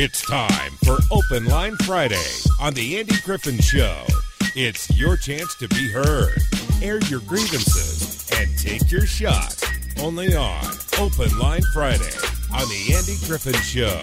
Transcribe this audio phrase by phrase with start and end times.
[0.00, 2.22] It's time for Open Line Friday
[2.60, 4.04] on The Andy Griffin Show.
[4.54, 6.38] It's your chance to be heard,
[6.80, 9.60] air your grievances, and take your shot.
[10.00, 10.64] Only on
[11.00, 12.14] Open Line Friday
[12.54, 14.00] on The Andy Griffin Show.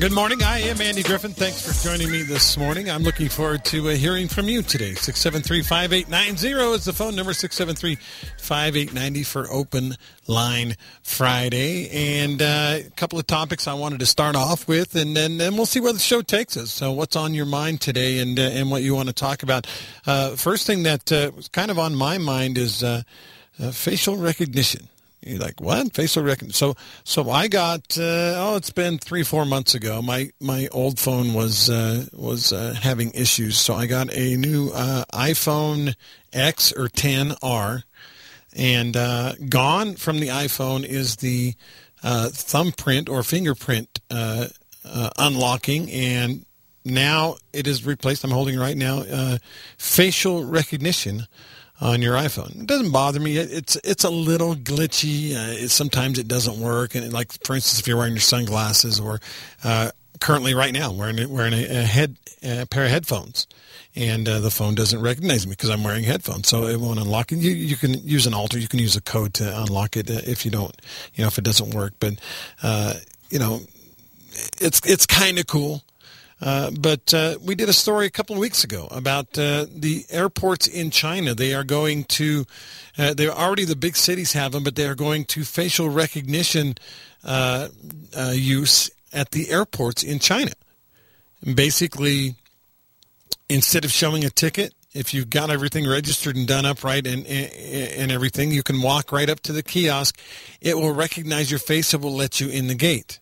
[0.00, 0.44] Good morning.
[0.44, 1.32] I am Andy Griffin.
[1.32, 2.88] Thanks for joining me this morning.
[2.88, 4.92] I'm looking forward to uh, hearing from you today.
[4.92, 9.96] 673-5890 is the phone number, 673-5890 for Open
[10.28, 11.88] Line Friday.
[11.90, 15.56] And uh, a couple of topics I wanted to start off with, and then, then
[15.56, 16.70] we'll see where the show takes us.
[16.70, 19.66] So what's on your mind today and, uh, and what you want to talk about.
[20.06, 22.84] Uh, first thing that uh, was kind of on my mind is
[23.72, 24.88] facial recognition.
[25.20, 25.94] You're like, what?
[25.94, 26.54] Facial recognition.
[26.54, 30.00] So, so I got, uh, oh, it's been three, four months ago.
[30.00, 33.58] My, my old phone was, uh, was, uh, having issues.
[33.58, 35.94] So I got a new, uh, iPhone
[36.32, 37.82] X or 10R
[38.54, 41.54] and, uh, gone from the iPhone is the,
[42.02, 45.90] uh, thumbprint or fingerprint, unlocking.
[45.90, 46.46] And
[46.84, 48.22] now it is replaced.
[48.22, 49.38] I'm holding right now,
[49.78, 51.26] facial recognition
[51.80, 52.62] on your iPhone.
[52.62, 53.36] It doesn't bother me.
[53.36, 55.34] It's it's a little glitchy.
[55.34, 56.94] Uh, it, sometimes it doesn't work.
[56.94, 59.20] And like for instance, if you're wearing your sunglasses or
[59.64, 59.90] uh,
[60.20, 63.46] currently right now wearing wearing a, a head a pair of headphones,
[63.96, 67.32] and uh, the phone doesn't recognize me because I'm wearing headphones, so it won't unlock
[67.32, 67.38] it.
[67.38, 68.58] You you can use an alter.
[68.58, 70.74] You can use a code to unlock it uh, if you don't,
[71.14, 71.94] you know, if it doesn't work.
[72.00, 72.14] But
[72.62, 72.94] uh,
[73.30, 73.60] you know,
[74.60, 75.82] it's it's kind of cool.
[76.40, 80.04] Uh, but uh, we did a story a couple of weeks ago about uh, the
[80.10, 81.34] airports in China.
[81.34, 82.44] They are going to,
[82.96, 86.76] uh, they're already the big cities have them, but they are going to facial recognition
[87.24, 87.68] uh,
[88.32, 90.52] use at the airports in China.
[91.44, 92.36] And basically,
[93.48, 97.26] instead of showing a ticket, if you've got everything registered and done up right and,
[97.26, 100.18] and, and everything, you can walk right up to the kiosk.
[100.60, 101.92] It will recognize your face.
[101.94, 103.18] It will let you in the gate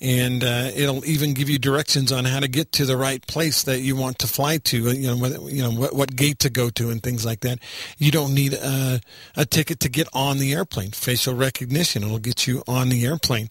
[0.00, 3.62] and uh, it'll even give you directions on how to get to the right place
[3.64, 4.88] that you want to fly to.
[4.88, 7.40] Uh, you know, what, you know what, what gate to go to and things like
[7.40, 7.58] that.
[7.98, 9.00] You don't need a,
[9.36, 10.92] a ticket to get on the airplane.
[10.92, 13.48] Facial recognition it'll get you on the airplane,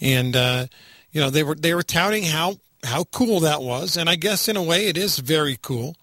[0.00, 0.66] and uh,
[1.12, 4.48] you know they were they were touting how how cool that was, and I guess
[4.48, 5.96] in a way it is very cool,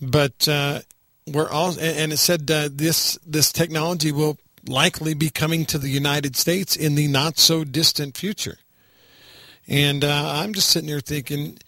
[0.00, 0.80] but uh,
[1.26, 4.38] we're all and it said uh, this this technology will
[4.68, 8.58] likely be coming to the United States in the not so distant future.
[9.68, 11.58] And uh, I'm just sitting here thinking,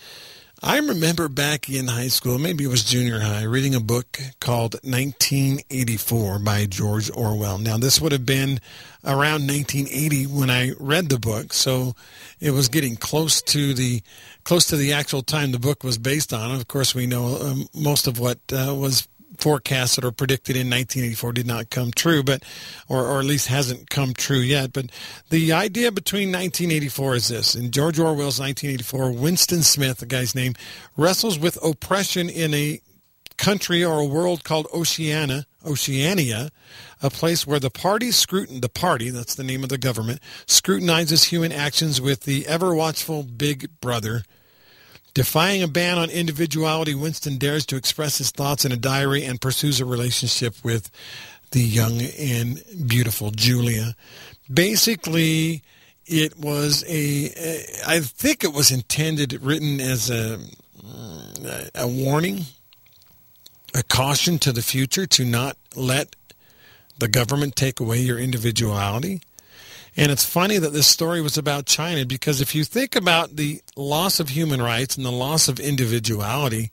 [0.62, 4.74] I remember back in high school, maybe it was junior high, reading a book called
[4.82, 7.58] 1984 by George Orwell.
[7.58, 8.60] Now, this would have been
[9.04, 11.94] around 1980 when I read the book, so
[12.40, 14.02] it was getting close to the
[14.44, 16.50] close to the actual time the book was based on.
[16.52, 19.06] Of course, we know um, most of what uh, was
[19.44, 22.42] forecasts that are predicted in 1984 did not come true, but
[22.88, 24.72] or, or at least hasn't come true yet.
[24.72, 24.86] But
[25.28, 30.54] the idea between 1984 is this: in George Orwell's 1984, Winston Smith, the guy's name,
[30.96, 32.80] wrestles with oppression in a
[33.36, 36.50] country or a world called Oceania, Oceania,
[37.02, 41.24] a place where the party scrutin the party, that's the name of the government, scrutinizes
[41.24, 44.22] human actions with the ever watchful Big Brother
[45.14, 49.40] Defying a ban on individuality, Winston dares to express his thoughts in a diary and
[49.40, 50.90] pursues a relationship with
[51.52, 53.94] the young and beautiful Julia.
[54.52, 55.62] Basically,
[56.04, 57.26] it was a,
[57.86, 60.40] I think it was intended, written as a,
[61.76, 62.46] a warning,
[63.72, 66.16] a caution to the future to not let
[66.98, 69.20] the government take away your individuality.
[69.96, 73.60] And it's funny that this story was about China because if you think about the
[73.76, 76.72] loss of human rights and the loss of individuality,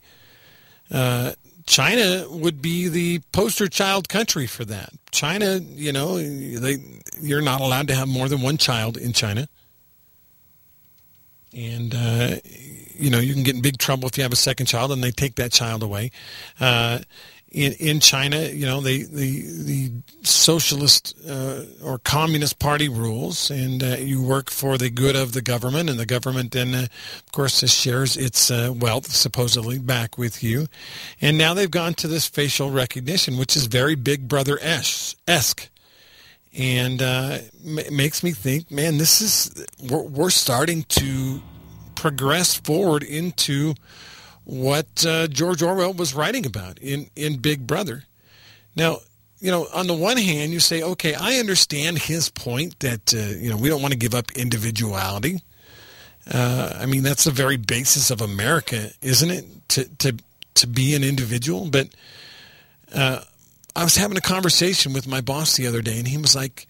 [0.90, 1.32] uh,
[1.66, 4.90] China would be the poster child country for that.
[5.12, 6.78] China, you know, they,
[7.20, 9.48] you're not allowed to have more than one child in China.
[11.54, 12.36] And, uh,
[12.94, 15.04] you know, you can get in big trouble if you have a second child and
[15.04, 16.10] they take that child away.
[16.58, 17.00] Uh,
[17.52, 19.92] in in China, you know, the the the
[20.22, 25.42] socialist uh, or communist party rules, and uh, you work for the good of the
[25.42, 30.42] government, and the government then, uh, of course, shares its uh, wealth supposedly back with
[30.42, 30.66] you.
[31.20, 35.68] And now they've gone to this facial recognition, which is very Big Brother esque.
[36.54, 41.42] And uh, m- makes me think, man, this is we're, we're starting to
[41.94, 43.74] progress forward into
[44.44, 48.04] what uh, George Orwell was writing about in, in Big Brother.
[48.74, 48.98] Now,
[49.38, 53.18] you know, on the one hand, you say, okay, I understand his point that, uh,
[53.38, 55.42] you know, we don't want to give up individuality.
[56.30, 59.44] Uh, I mean, that's the very basis of America, isn't it?
[59.70, 60.16] To, to,
[60.54, 61.68] to be an individual.
[61.68, 61.88] But
[62.94, 63.22] uh,
[63.74, 66.68] I was having a conversation with my boss the other day, and he was like,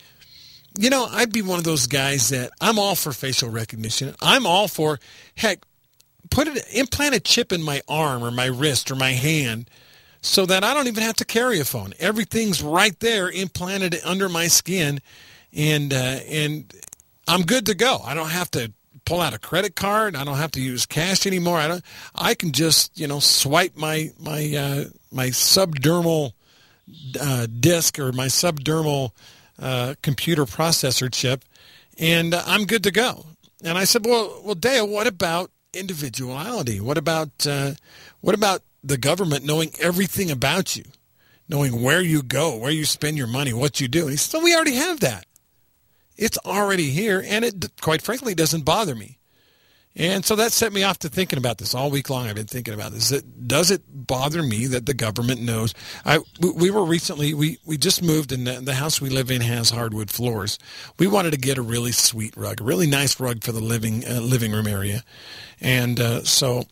[0.79, 4.15] you know, I'd be one of those guys that I'm all for facial recognition.
[4.23, 4.99] I'm all for,
[5.37, 5.59] heck,
[6.33, 9.69] put it, implant a chip in my arm or my wrist or my hand
[10.21, 11.93] so that I don't even have to carry a phone.
[11.99, 15.01] Everything's right there implanted under my skin
[15.53, 16.73] and, uh, and
[17.29, 18.01] I'm good to go.
[18.05, 18.73] I don't have to
[19.05, 20.17] pull out a credit card.
[20.17, 21.59] I don't have to use cash anymore.
[21.59, 21.85] I don't,
[22.15, 26.33] I can just, you know, swipe my, my, uh, my subdermal,
[27.21, 29.11] uh, disc or my subdermal,
[29.59, 31.45] uh, computer processor chip,
[31.99, 33.27] and I'm good to go.
[33.63, 36.81] And I said, well, well, Dale, what about individuality?
[36.81, 37.73] What about uh,
[38.21, 40.85] what about the government knowing everything about you,
[41.49, 44.03] knowing where you go, where you spend your money, what you do?
[44.03, 45.27] And he said, we already have that.
[46.17, 49.19] It's already here, and it quite frankly doesn't bother me.
[49.95, 52.27] And so that set me off to thinking about this all week long.
[52.27, 53.11] I've been thinking about this.
[53.47, 55.75] Does it bother me that the government knows?
[56.05, 59.69] I, we were recently, we, we just moved and the, house we live in has
[59.69, 60.59] hardwood floors.
[60.99, 64.03] We wanted to get a really sweet rug, a really nice rug for the living,
[64.09, 65.03] uh, living room area.
[65.61, 66.65] And uh, so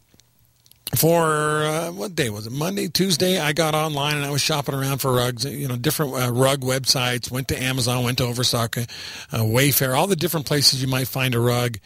[0.97, 2.53] for uh, what day was it?
[2.53, 3.39] Monday, Tuesday.
[3.39, 5.45] I got online and I was shopping around for rugs.
[5.45, 7.31] You know, different uh, rug websites.
[7.31, 8.03] Went to Amazon.
[8.03, 8.85] Went to Overstock, uh,
[9.33, 11.77] Wayfair, all the different places you might find a rug.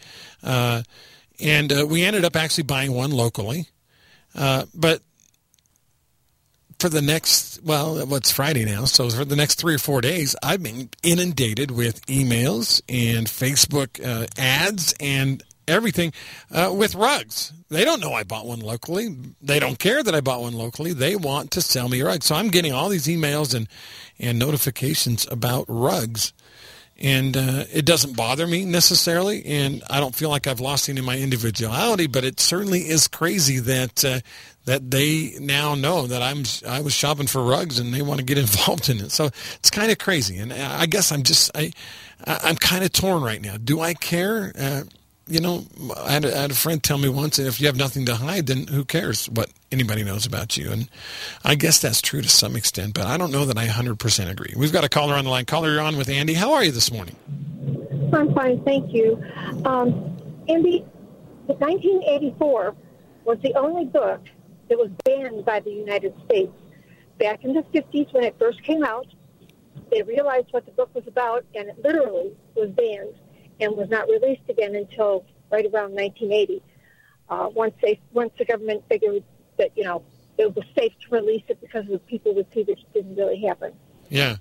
[1.39, 3.67] And uh, we ended up actually buying one locally.
[4.33, 5.01] Uh, but
[6.79, 8.85] for the next, well, what's Friday now?
[8.85, 14.03] So for the next three or four days, I've been inundated with emails and Facebook
[14.05, 16.13] uh, ads and everything
[16.51, 17.53] uh, with rugs.
[17.69, 19.15] They don't know I bought one locally.
[19.41, 20.93] They don't care that I bought one locally.
[20.93, 22.27] They want to sell me rugs.
[22.27, 23.67] So I'm getting all these emails and,
[24.19, 26.33] and notifications about rugs
[26.97, 30.99] and uh, it doesn't bother me necessarily, and I don't feel like I've lost any
[30.99, 32.07] of my individuality.
[32.07, 34.19] But it certainly is crazy that uh,
[34.65, 38.25] that they now know that I'm I was shopping for rugs and they want to
[38.25, 39.11] get involved in it.
[39.11, 39.25] So
[39.55, 41.71] it's kind of crazy, and I guess I'm just I
[42.25, 43.57] I'm kind of torn right now.
[43.57, 44.51] Do I care?
[44.57, 44.83] Uh,
[45.27, 45.65] you know,
[45.97, 48.05] I had, a, I had, a friend tell me once, and if you have nothing
[48.05, 50.71] to hide, then who cares what anybody knows about you?
[50.71, 50.87] And
[51.43, 54.53] I guess that's true to some extent, but I don't know that I 100% agree.
[54.55, 55.45] We've got a caller on the line.
[55.45, 56.35] Caller, you're on with Andy.
[56.35, 57.15] How are you this morning?
[58.13, 59.21] I'm fine, thank you.
[59.65, 60.15] Um,
[60.47, 60.85] Andy,
[61.47, 62.75] 1984
[63.23, 64.21] was the only book
[64.69, 66.53] that was banned by the United States.
[67.17, 69.07] Back in the 50s when it first came out,
[69.89, 73.15] they realized what the book was about, and it literally was banned
[73.59, 76.61] and was not released again until right around 1980.
[77.27, 79.23] Uh, once they, once the government figured
[79.57, 80.03] that you know
[80.37, 83.41] it was safe to release it because of the people would see this didn't really
[83.41, 83.73] happen.
[84.09, 84.37] Yeah,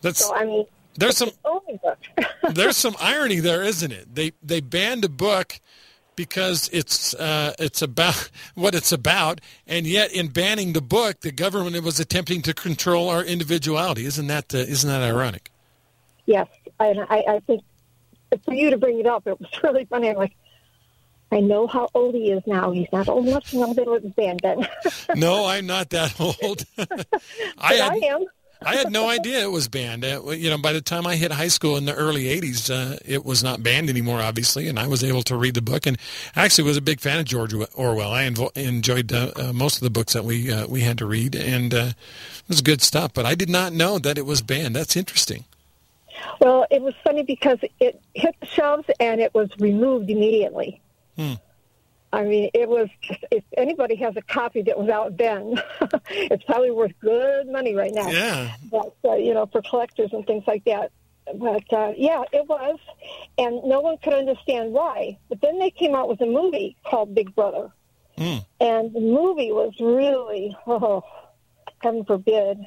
[0.00, 0.26] that's.
[0.26, 0.66] So I mean,
[0.96, 1.98] there's some only book.
[2.54, 4.14] there's some irony there, isn't it?
[4.14, 5.60] They they banned a book
[6.16, 11.32] because it's uh, it's about what it's about, and yet in banning the book, the
[11.32, 14.04] government was attempting to control our individuality.
[14.06, 15.50] Isn't that uh, not that ironic?
[16.26, 16.48] Yes,
[16.80, 17.62] I, I think
[18.42, 20.08] for you to bring it up, it was really funny.
[20.10, 20.34] I'm like,
[21.32, 22.70] I know how old he is now.
[22.70, 24.42] He's not old enough to know that it was banned
[25.16, 26.64] no, I'm not that old.
[27.58, 28.24] I, had, I am.
[28.62, 30.04] I had no idea it was banned.
[30.04, 32.98] Uh, you know, by the time I hit high school in the early '80s, uh,
[33.04, 35.86] it was not banned anymore, obviously, and I was able to read the book.
[35.86, 35.98] And
[36.36, 38.12] I actually was a big fan of George Orwell.
[38.12, 41.06] I invo- enjoyed uh, uh, most of the books that we uh, we had to
[41.06, 43.12] read, and uh, it was good stuff.
[43.12, 44.76] But I did not know that it was banned.
[44.76, 45.44] That's interesting.
[46.40, 50.80] Well, it was funny because it hit the shelves and it was removed immediately.
[51.16, 51.34] Hmm.
[52.12, 55.60] I mean, it was just, if anybody has a copy that was out then,
[56.10, 58.08] it's probably worth good money right now.
[58.08, 58.54] Yeah.
[58.70, 60.92] But, uh, you know, for collectors and things like that.
[61.34, 62.78] But, uh, yeah, it was.
[63.36, 65.18] And no one could understand why.
[65.28, 67.72] But then they came out with a movie called Big Brother.
[68.16, 68.38] Hmm.
[68.60, 71.02] And the movie was really, oh,
[71.80, 72.64] heaven forbid,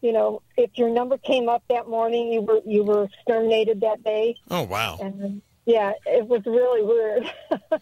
[0.00, 4.02] you know, if your number came up that morning, you were you were exterminated that
[4.04, 4.36] day.
[4.50, 4.98] Oh wow!
[5.00, 7.30] And yeah, it was really weird.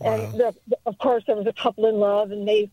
[0.00, 0.52] and wow.
[0.68, 2.70] the, of course, there was a couple in love, and they,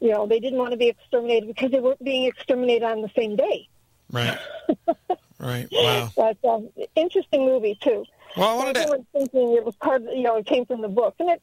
[0.00, 3.10] you know, they didn't want to be exterminated because they weren't being exterminated on the
[3.16, 3.68] same day.
[4.10, 4.38] Right.
[5.40, 5.68] right.
[5.72, 6.10] Wow.
[6.16, 8.04] But um, interesting movie too.
[8.36, 9.06] Well, I wanted to.
[9.12, 11.42] thinking it was part of, you know, it came from the book, and it,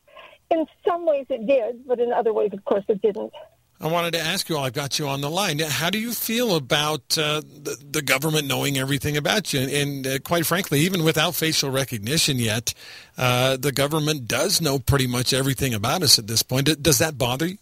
[0.52, 3.34] in some ways, it did, but in other ways, of course, it didn't.
[3.82, 6.14] I wanted to ask you, while I've got you on the line, how do you
[6.14, 9.60] feel about uh, the, the, government knowing everything about you?
[9.60, 12.74] And, and uh, quite frankly, even without facial recognition yet,
[13.18, 16.82] uh, the government does know pretty much everything about us at this point.
[16.82, 17.58] Does that bother you?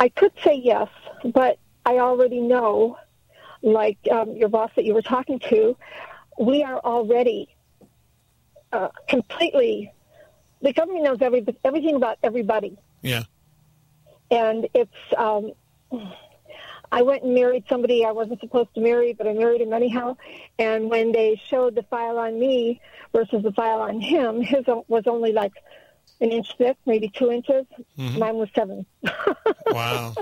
[0.00, 0.88] I could say yes,
[1.24, 2.98] but I already know,
[3.62, 5.76] like um, your boss that you were talking to,
[6.38, 7.54] we are already
[8.72, 9.92] uh, completely,
[10.60, 12.76] the government knows every, everything about everybody.
[13.02, 13.24] Yeah
[14.30, 15.52] and it's um,
[16.92, 20.16] I went and married somebody I wasn't supposed to marry, but I married him anyhow.
[20.58, 22.80] And when they showed the file on me
[23.12, 25.52] versus the file on him, his was only like
[26.20, 27.66] an inch thick, maybe two inches.
[27.98, 28.18] Mm-hmm.
[28.18, 28.86] Mine was seven.
[29.66, 30.14] wow.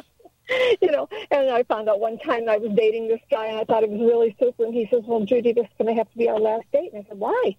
[0.81, 3.65] you know, and I found out one time I was dating this guy, and I
[3.65, 4.65] thought it was really super.
[4.65, 6.93] And he says, "Well, Judy, this is going to have to be our last date."
[6.93, 7.57] And I said, "Why?"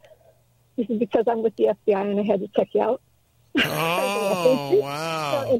[0.75, 3.01] He said, "Because I'm with the FBI, and I had to check you out."
[3.61, 5.59] Oh, wow!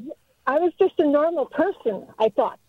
[0.49, 2.59] I was just a normal person, I thought.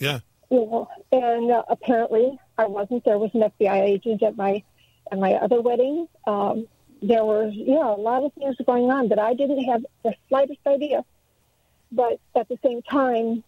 [0.00, 0.18] Yeah.
[0.50, 3.04] You know, and uh, apparently I wasn't.
[3.04, 4.64] There was an FBI agent at my
[5.12, 6.08] at my other wedding.
[6.26, 6.66] Um,
[7.00, 10.66] there was, yeah, a lot of things going on that I didn't have the slightest
[10.66, 11.04] idea.
[11.92, 13.44] But at the same time,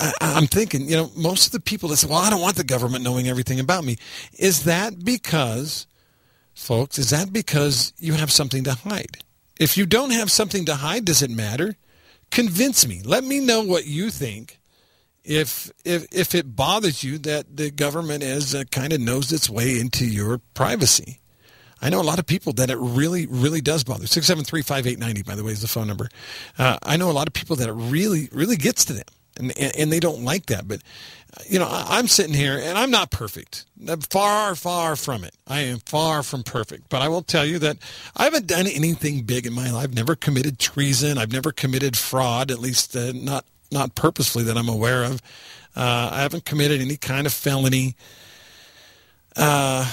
[0.00, 2.56] I, I'm thinking, you know, most of the people that say, well, I don't want
[2.56, 3.98] the government knowing everything about me.
[4.38, 5.86] Is that because,
[6.54, 9.18] folks, is that because you have something to hide?
[9.58, 11.76] If you don't have something to hide, does it matter?
[12.30, 13.02] Convince me.
[13.04, 14.58] Let me know what you think.
[15.22, 19.50] If if if it bothers you that the government is uh, kind of knows its
[19.50, 21.20] way into your privacy,
[21.82, 24.06] I know a lot of people that it really really does bother.
[24.06, 26.08] Six seven three five eight ninety, by the way, is the phone number.
[26.56, 29.04] Uh, I know a lot of people that it really really gets to them
[29.40, 30.68] and, and they don't like that.
[30.68, 30.82] But
[31.48, 33.64] you know, I'm sitting here and I'm not perfect.
[33.86, 35.34] I'm far, far from it.
[35.46, 36.88] I am far from perfect.
[36.88, 37.78] But I will tell you that
[38.16, 39.84] I haven't done anything big in my life.
[39.84, 41.18] I've never committed treason.
[41.18, 45.22] I've never committed fraud, at least uh, not not purposefully that I'm aware of.
[45.76, 47.94] Uh, I haven't committed any kind of felony.
[49.36, 49.88] Uh,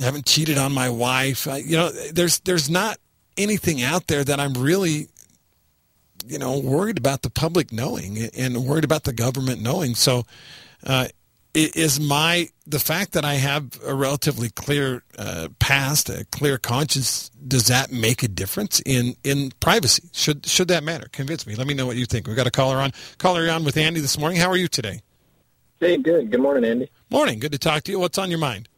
[0.00, 1.46] I haven't cheated on my wife.
[1.46, 2.98] I, you know, there's there's not
[3.36, 5.08] anything out there that I'm really
[6.28, 9.94] you know, worried about the public knowing and worried about the government knowing.
[9.94, 10.24] So,
[10.84, 11.08] uh,
[11.54, 17.30] is my the fact that I have a relatively clear uh, past, a clear conscience,
[17.30, 20.04] does that make a difference in in privacy?
[20.12, 21.08] Should should that matter?
[21.10, 21.56] Convince me.
[21.56, 22.26] Let me know what you think.
[22.26, 22.92] We've got a caller on.
[23.16, 24.38] Caller on with Andy this morning.
[24.38, 25.00] How are you today?
[25.80, 26.30] Hey, good.
[26.30, 26.90] Good morning, Andy.
[27.10, 27.38] Morning.
[27.38, 27.98] Good to talk to you.
[27.98, 28.68] What's on your mind?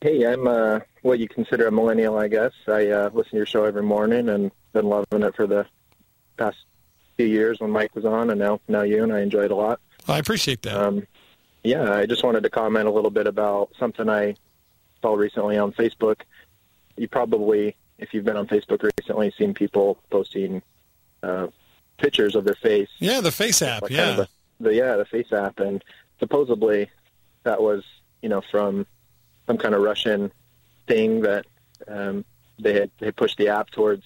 [0.00, 2.52] Hey, I'm uh, what you consider a millennial, I guess.
[2.68, 5.66] I uh, listen to your show every morning and been loving it for the
[6.36, 6.58] past
[7.18, 9.54] few years when Mike was on, and now now you, and I enjoy it a
[9.54, 9.80] lot.
[10.06, 10.74] I appreciate that.
[10.74, 11.06] Um,
[11.64, 14.36] yeah, I just wanted to comment a little bit about something I
[15.02, 16.20] saw recently on Facebook.
[16.96, 20.62] You probably, if you've been on Facebook recently, seen people posting
[21.22, 21.48] uh,
[21.98, 22.88] pictures of their face.
[23.00, 23.82] Yeah, the FaceApp.
[23.82, 24.28] Like yeah, kind of
[24.60, 25.84] the, the yeah the FaceApp, and
[26.20, 26.88] supposedly
[27.42, 27.82] that was
[28.22, 28.86] you know from
[29.46, 30.30] some kind of Russian
[30.86, 31.46] thing that
[31.88, 32.24] um,
[32.60, 34.04] they had they pushed the app towards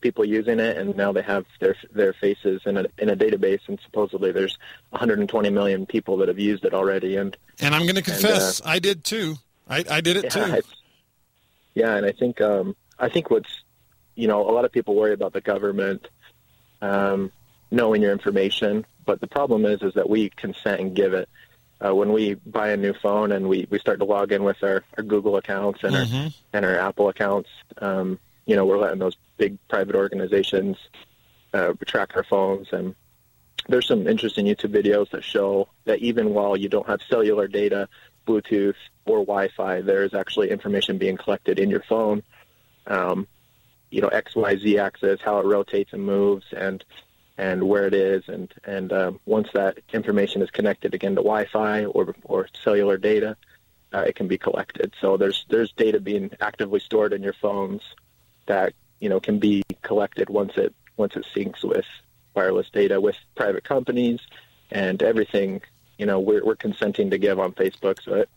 [0.00, 3.60] people using it, and now they have their their faces in a in a database,
[3.68, 4.56] and supposedly there's
[4.90, 7.16] 120 million people that have used it already.
[7.16, 9.36] And and I'm going to confess, and, uh, I did too.
[9.68, 10.62] I, I did it yeah, too.
[11.74, 13.62] Yeah, and I think um, I think what's
[14.14, 16.08] you know a lot of people worry about the government
[16.80, 17.32] um,
[17.70, 21.28] knowing your information, but the problem is is that we consent and give it.
[21.84, 24.62] Uh, when we buy a new phone and we, we start to log in with
[24.62, 26.14] our, our Google accounts and mm-hmm.
[26.14, 27.48] our and our Apple accounts,
[27.78, 30.76] um, you know, we're letting those big private organizations
[31.52, 32.68] uh, track our phones.
[32.72, 32.94] And
[33.68, 37.88] there's some interesting YouTube videos that show that even while you don't have cellular data,
[38.24, 42.22] Bluetooth, or Wi-Fi, there's actually information being collected in your phone.
[42.86, 43.26] Um,
[43.90, 46.84] you know, X, Y, Z axis, how it rotates and moves, and
[47.36, 51.86] and where it is, and and um, once that information is connected again to Wi-Fi
[51.86, 53.36] or or cellular data,
[53.92, 54.94] uh, it can be collected.
[55.00, 57.82] So there's there's data being actively stored in your phones
[58.46, 58.72] that
[59.02, 61.84] you know can be collected once it once it syncs with
[62.34, 64.20] wireless data with private companies
[64.70, 65.60] and everything
[65.98, 68.30] you know we're, we're consenting to give on Facebook so it,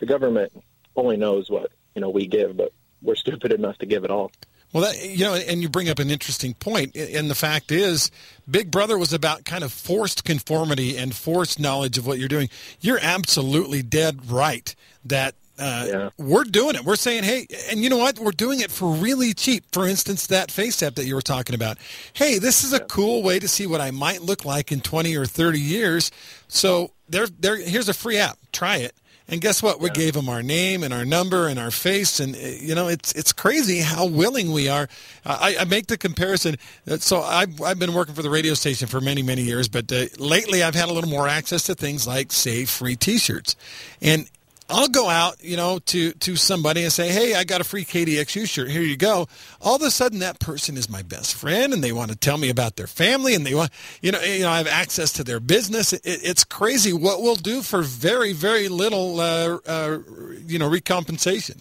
[0.00, 0.52] the government
[0.96, 4.32] only knows what you know we give but we're stupid enough to give it all
[4.72, 6.96] well, that, you know, and you bring up an interesting point.
[6.96, 8.10] And the fact is,
[8.50, 12.50] Big Brother was about kind of forced conformity and forced knowledge of what you're doing.
[12.80, 16.10] You're absolutely dead right that uh, yeah.
[16.18, 16.84] We're doing it.
[16.84, 18.18] We're saying, hey, and you know what?
[18.18, 19.64] We're doing it for really cheap.
[19.72, 21.78] For instance, that FaceApp that you were talking about.
[22.12, 25.16] Hey, this is a cool way to see what I might look like in 20
[25.16, 26.10] or 30 years.
[26.48, 28.38] So there, there, here's a free app.
[28.52, 28.94] Try it.
[29.28, 29.80] And guess what?
[29.80, 32.86] We gave them our name and our number and our face, and uh, you know,
[32.86, 34.88] it's it's crazy how willing we are.
[35.24, 36.58] I, I make the comparison.
[36.98, 40.04] So I've I've been working for the radio station for many many years, but uh,
[40.18, 43.56] lately I've had a little more access to things like say free T-shirts,
[44.00, 44.30] and
[44.68, 47.84] I'll go out, you know, to to somebody and say, "Hey, I got a free
[47.84, 48.70] KDXU shirt.
[48.70, 49.28] Here you go."
[49.60, 52.36] All of a sudden, that person is my best friend, and they want to tell
[52.36, 53.70] me about their family, and they want,
[54.02, 55.92] you know, you know, I have access to their business.
[55.92, 59.98] It, it's crazy what we'll do for very, very little, uh, uh,
[60.46, 61.60] you know, recompensation.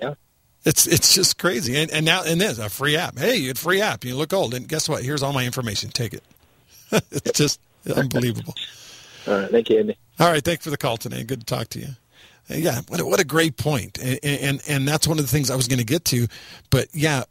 [0.00, 0.14] Yeah.
[0.64, 3.18] It's it's just crazy, and and now and this a free app.
[3.18, 4.04] Hey, you had free app.
[4.04, 5.02] You look old, and guess what?
[5.02, 5.88] Here's all my information.
[5.88, 6.22] Take it.
[7.10, 7.60] it's just
[7.96, 8.54] unbelievable.
[9.26, 9.96] All right, thank you, Andy.
[10.18, 11.22] All right, thanks for the call today.
[11.24, 11.88] Good to talk to you.
[12.48, 13.98] Yeah, what a, what a great point.
[13.98, 16.26] And, and and that's one of the things I was going to get to.
[16.70, 17.24] But yeah,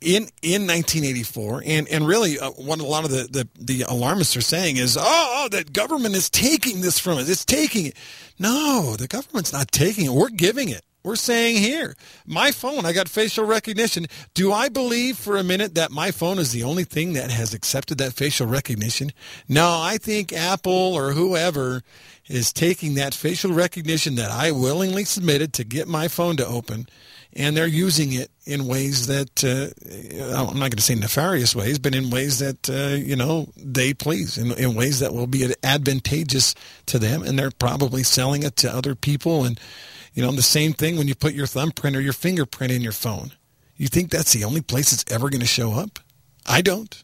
[0.00, 4.36] in in 1984, and and really, uh, what a lot of the, the the alarmists
[4.36, 7.28] are saying is, oh, oh, that government is taking this from us.
[7.28, 7.96] It's taking it.
[8.38, 10.12] No, the government's not taking it.
[10.12, 10.82] We're giving it.
[11.04, 14.06] We're saying here, my phone, I got facial recognition.
[14.34, 17.52] Do I believe for a minute that my phone is the only thing that has
[17.52, 19.10] accepted that facial recognition?
[19.48, 21.82] No, I think Apple or whoever
[22.28, 26.86] is taking that facial recognition that I willingly submitted to get my phone to open,
[27.32, 31.80] and they're using it in ways that uh, I'm not going to say nefarious ways,
[31.80, 35.52] but in ways that uh, you know they please, in, in ways that will be
[35.64, 36.54] advantageous
[36.86, 39.58] to them, and they're probably selling it to other people and
[40.14, 42.82] you know, and the same thing when you put your thumbprint or your fingerprint in
[42.82, 43.32] your phone.
[43.76, 45.98] You think that's the only place it's ever going to show up?
[46.46, 47.02] I don't.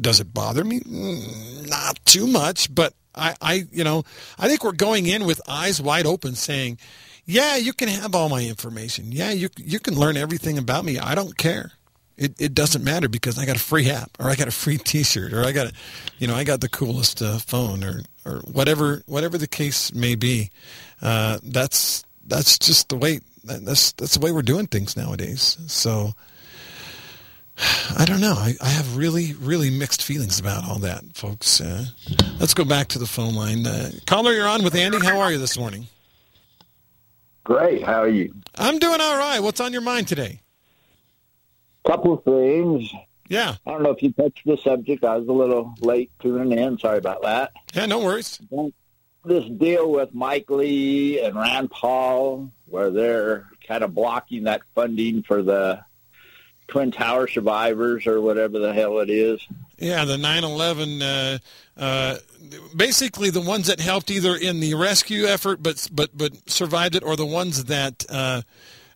[0.00, 0.80] Does it bother me?
[0.80, 4.04] Mm, not too much, but I, I, you know,
[4.38, 6.78] I think we're going in with eyes wide open saying,
[7.24, 9.12] yeah, you can have all my information.
[9.12, 10.98] Yeah, you, you can learn everything about me.
[10.98, 11.72] I don't care.
[12.16, 14.78] It, it doesn't matter because I got a free app or I got a free
[14.84, 15.72] T-shirt or I got, a,
[16.18, 20.14] you know, I got the coolest uh, phone or or whatever whatever the case may
[20.14, 20.50] be.
[21.00, 25.58] Uh, that's that's just the way that's that's the way we're doing things nowadays.
[25.66, 26.12] So
[27.98, 28.34] I don't know.
[28.36, 31.60] I, I have really really mixed feelings about all that, folks.
[31.60, 31.86] Uh,
[32.38, 33.66] let's go back to the phone line.
[33.66, 34.98] Uh, caller, you're on with Andy.
[34.98, 35.86] How are you this morning?
[37.44, 37.82] Great.
[37.82, 38.32] How are you?
[38.56, 39.40] I'm doing all right.
[39.40, 40.41] What's on your mind today?
[41.84, 42.92] Couple of things.
[43.28, 43.56] Yeah.
[43.66, 45.04] I don't know if you touched the subject.
[45.04, 46.78] I was a little late tuning in.
[46.78, 47.52] Sorry about that.
[47.74, 48.40] Yeah, no worries.
[49.24, 55.22] This deal with Mike Lee and Rand Paul, where they're kind of blocking that funding
[55.22, 55.84] for the
[56.68, 59.40] Twin Tower survivors or whatever the hell it is.
[59.78, 61.02] Yeah, the 9/11.
[61.02, 61.38] Uh,
[61.80, 62.18] uh,
[62.74, 67.02] basically, the ones that helped either in the rescue effort, but but but survived it,
[67.02, 68.42] or the ones that uh,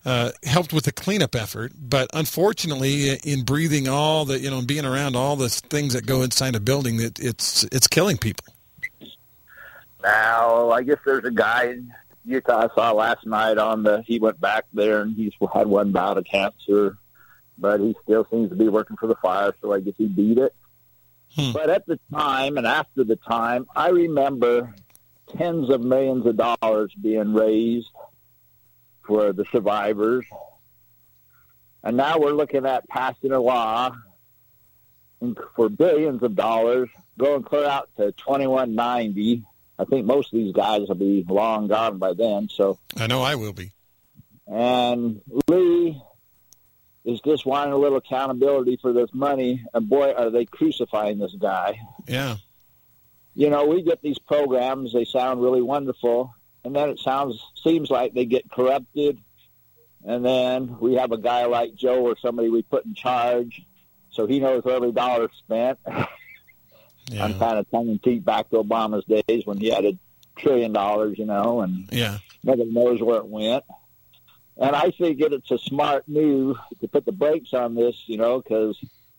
[0.07, 1.73] uh, helped with the cleanup effort.
[1.77, 6.23] But unfortunately, in breathing all the you know, being around all the things that go
[6.23, 8.47] inside a building, that it's it's killing people.
[10.03, 11.93] Now, I guess there's a guy in
[12.25, 14.03] Utah I saw last night on the.
[14.07, 16.97] He went back there and he's had one bout of cancer,
[17.59, 19.53] but he still seems to be working for the fire.
[19.61, 20.55] So I guess he beat it.
[21.35, 21.53] Hmm.
[21.53, 24.73] But at the time and after the time, I remember
[25.37, 27.89] tens of millions of dollars being raised
[29.07, 30.25] for the survivors.
[31.83, 33.95] And now we're looking at passing a law
[35.55, 36.89] for billions of dollars,
[37.19, 39.45] going clear out to 2190.
[39.79, 42.49] I think most of these guys will be long gone by then.
[42.49, 43.73] So I know I will be.
[44.47, 46.01] And Lee
[47.05, 49.65] is just wanting a little accountability for this money.
[49.73, 51.81] And boy, are they crucifying this guy.
[52.09, 52.37] Yeah.
[53.35, 56.35] You know, we get these programs, they sound really wonderful,
[56.67, 59.19] and then it sounds seems like they get corrupted,
[60.05, 63.63] and then we have a guy like Joe or somebody we put in charge,
[64.11, 65.79] so he knows where every dollar spent.
[67.09, 67.25] Yeah.
[67.25, 69.97] I'm kind of tongue in cheek back to Obama's days when he had a
[70.37, 73.63] trillion dollars, you know, and yeah, nobody knows where it went.
[74.57, 78.41] And I think it's a smart move to put the brakes on this, you know,
[78.41, 78.77] because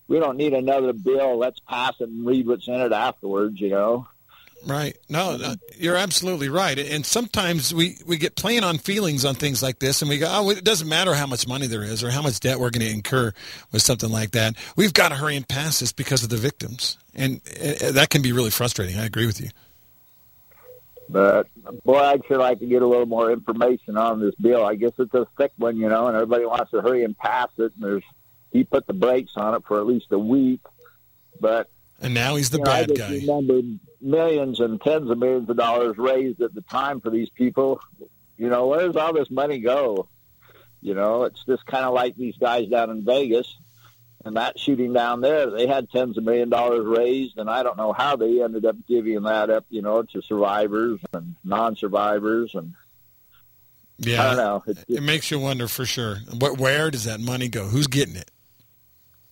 [0.09, 1.37] we don't need another bill.
[1.37, 4.07] Let's pass it and read what's in it afterwards, you know.
[4.65, 4.97] Right.
[5.07, 6.77] No, no, you're absolutely right.
[6.77, 10.27] And sometimes we, we get playing on feelings on things like this, and we go,
[10.29, 12.85] oh, it doesn't matter how much money there is or how much debt we're going
[12.85, 13.31] to incur
[13.71, 14.55] with something like that.
[14.75, 16.97] We've got to hurry and pass this because of the victims.
[17.15, 18.97] And uh, that can be really frustrating.
[18.97, 19.49] I agree with you.
[21.09, 21.47] But,
[21.85, 24.65] boy, I'd sure like to get a little more information on this bill.
[24.65, 27.49] I guess it's a thick one, you know, and everybody wants to hurry and pass
[27.57, 27.71] it.
[27.75, 28.03] And there's
[28.51, 30.61] he put the brakes on it for at least a week.
[31.39, 31.69] But
[32.01, 33.21] and now he's the you know, bad guy.
[33.25, 33.61] Remember
[34.01, 37.81] millions and tens of millions of dollars raised at the time for these people.
[38.37, 40.07] You know, where does all this money go?
[40.81, 43.57] You know, it's just kind of like these guys down in Vegas.
[44.23, 47.77] and that shooting down there, they had tens of million dollars raised, and I don't
[47.77, 52.73] know how they ended up giving that up, you know, to survivors and non-survivors, and
[53.97, 54.63] Yeah, I don't know.
[54.67, 56.17] It, it makes you wonder for sure.
[56.35, 57.65] But where does that money go?
[57.65, 58.29] Who's getting it?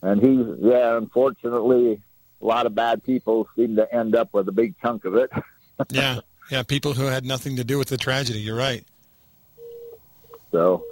[0.02, 2.02] and he's yeah, unfortunately,
[2.46, 5.32] a lot of bad people seem to end up with a big chunk of it.
[5.90, 8.40] Yeah, yeah, people who had nothing to do with the tragedy.
[8.40, 8.86] You're right.
[10.54, 10.86] So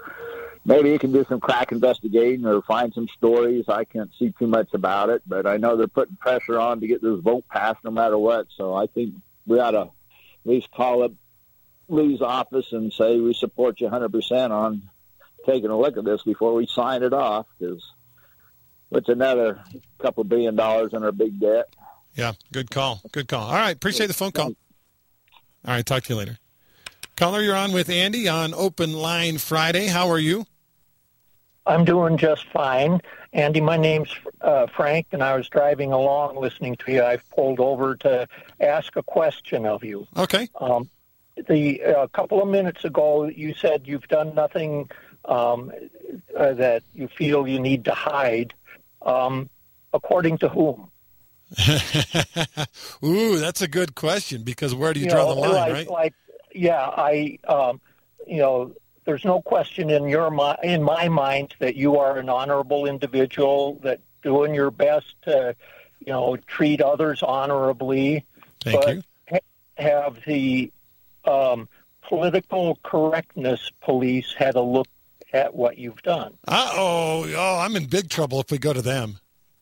[0.65, 3.69] maybe you can do some crack investigating or find some stories.
[3.69, 6.87] I can't see too much about it, but I know they're putting pressure on to
[6.87, 8.47] get this vote passed no matter what.
[8.57, 9.15] So I think
[9.47, 9.91] we ought to at
[10.43, 11.13] least call up
[11.87, 14.89] Lee's office and say we support you 100% on
[15.45, 17.81] taking a look at this before we sign it off because
[18.95, 19.63] it's another
[19.99, 21.73] couple billion dollars in our big debt.
[22.15, 23.01] Yeah, good call.
[23.11, 23.47] Good call.
[23.47, 24.53] All right, appreciate the phone call.
[25.65, 26.37] All right, talk to you later.
[27.15, 29.87] Caller, you're on with Andy on Open Line Friday.
[29.87, 30.45] How are you?
[31.65, 33.01] I'm doing just fine.
[33.31, 37.03] Andy, my name's uh, Frank, and I was driving along listening to you.
[37.03, 38.27] I've pulled over to
[38.59, 40.07] ask a question of you.
[40.17, 40.49] Okay.
[40.59, 40.89] Um,
[41.47, 44.89] the a couple of minutes ago, you said you've done nothing
[45.25, 45.71] um,
[46.37, 48.53] uh, that you feel you need to hide.
[49.03, 49.49] Um,
[49.93, 50.89] according to whom?
[53.03, 55.73] Ooh, that's a good question because where do you, You draw know, the line, like,
[55.73, 55.89] right?
[55.89, 56.13] Like,
[56.55, 57.79] yeah, I, um,
[58.27, 58.73] you know,
[59.05, 63.79] there's no question in your mi- in my mind that you are an honorable individual
[63.83, 65.55] that doing your best to,
[65.99, 68.25] you know, treat others honorably.
[68.61, 69.03] Thank but you.
[69.29, 69.39] ha-
[69.77, 70.71] have the
[71.25, 71.67] um,
[72.01, 74.87] political correctness police had a look
[75.33, 76.37] at what you've done?
[76.47, 79.19] Uh oh, oh, I'm in big trouble if we go to them.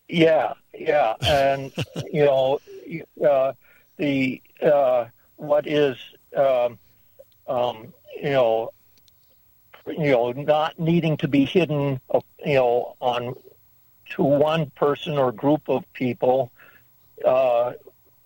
[0.07, 1.71] Yeah, yeah, and
[2.11, 2.59] you know,
[3.25, 3.53] uh,
[3.97, 5.05] the uh,
[5.37, 5.97] what is
[6.35, 6.77] um,
[7.47, 8.71] um, you know,
[9.87, 13.35] you know, not needing to be hidden, uh, you know, on
[14.11, 16.51] to one person or group of people
[17.25, 17.73] uh,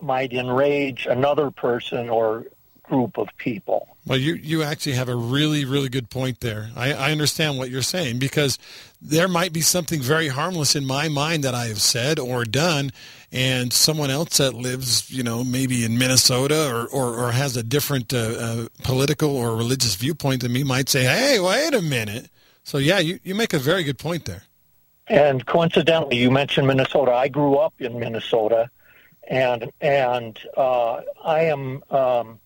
[0.02, 2.48] might enrage another person or
[2.88, 3.96] group of people.
[4.08, 6.70] Well, you, you actually have a really, really good point there.
[6.76, 8.60] I, I understand what you're saying because
[9.02, 12.92] there might be something very harmless in my mind that I have said or done,
[13.32, 17.64] and someone else that lives, you know, maybe in Minnesota or, or, or has a
[17.64, 22.30] different uh, uh, political or religious viewpoint than me might say, hey, wait a minute.
[22.64, 24.44] So, yeah, you, you make a very good point there.
[25.08, 27.12] And coincidentally, you mentioned Minnesota.
[27.12, 28.70] I grew up in Minnesota,
[29.28, 32.40] and and uh, I am um,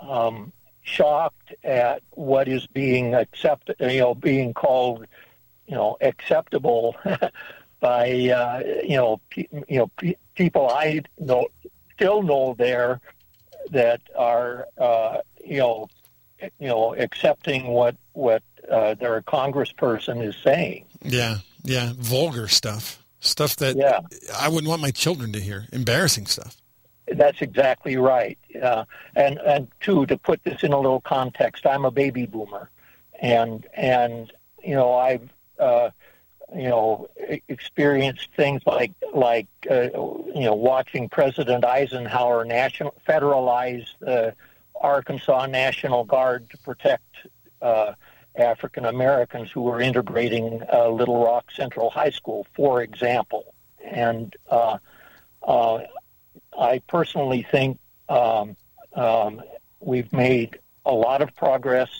[0.00, 5.06] um, shocked at what is being accepted, you know, being called,
[5.66, 6.96] you know, acceptable
[7.80, 11.48] by uh, you know, pe- you know, pe- people I know
[11.94, 13.00] still know there
[13.70, 15.88] that are uh, you know,
[16.40, 20.84] you know, accepting what what uh, their congressperson is saying.
[21.02, 23.02] Yeah, yeah, vulgar stuff.
[23.20, 24.00] Stuff that Yeah.
[24.38, 25.66] I wouldn't want my children to hear.
[25.72, 26.56] Embarrassing stuff.
[27.08, 28.38] That's exactly right.
[28.60, 32.68] Uh, and and two, to put this in a little context, I'm a baby boomer,
[33.20, 35.90] and and you know I've uh,
[36.54, 37.08] you know
[37.48, 44.34] experienced things like like uh, you know watching President Eisenhower national federalize the
[44.80, 47.28] Arkansas National Guard to protect
[47.62, 47.92] uh,
[48.34, 54.34] African Americans who were integrating uh, Little Rock Central High School, for example, and.
[54.50, 54.78] Uh,
[55.46, 55.78] uh,
[56.58, 58.56] I personally think um,
[58.94, 59.42] um,
[59.80, 61.90] we've made a lot of progress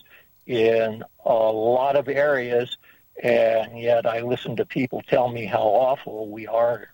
[0.47, 2.77] in a lot of areas,
[3.23, 6.89] and yet I listen to people tell me how awful we are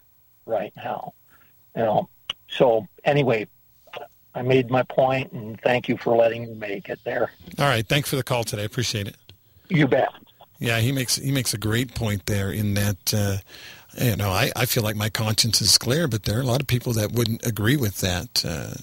[0.47, 1.15] right now.
[1.77, 2.09] You know,
[2.49, 3.47] so anyway,
[4.35, 7.31] I made my point, and thank you for letting me make it there.
[7.59, 8.63] All right, thanks for the call today.
[8.63, 9.17] I appreciate it.
[9.69, 10.09] You bet.
[10.59, 13.39] Yeah, he makes he makes a great point there in that uh,
[14.01, 16.61] you know I, I feel like my conscience is clear, but there are a lot
[16.61, 18.45] of people that wouldn't agree with that.
[18.45, 18.75] Uh,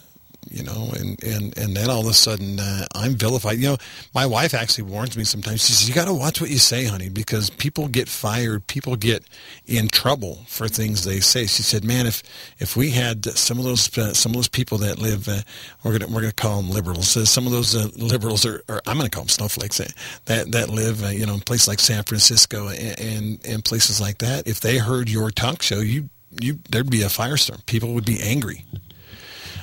[0.52, 3.58] you know, and, and, and then all of a sudden uh, I'm vilified.
[3.58, 3.78] You know,
[4.14, 5.66] my wife actually warns me sometimes.
[5.66, 8.96] She says, "You got to watch what you say, honey, because people get fired, people
[8.96, 9.24] get
[9.66, 12.24] in trouble for things they say." She said, "Man, if
[12.60, 15.42] if we had some of those uh, some of those people that live, uh,
[15.84, 17.16] we're gonna we're gonna call them liberals.
[17.16, 19.88] Uh, some of those uh, liberals are, or I'm gonna call them snowflakes uh,
[20.26, 24.20] that that live, you know, in places like San Francisco and, and and places like
[24.20, 24.48] that.
[24.48, 26.10] If they heard your talk show, you
[26.42, 27.66] you there'd be a firestorm.
[27.66, 28.66] People would be angry."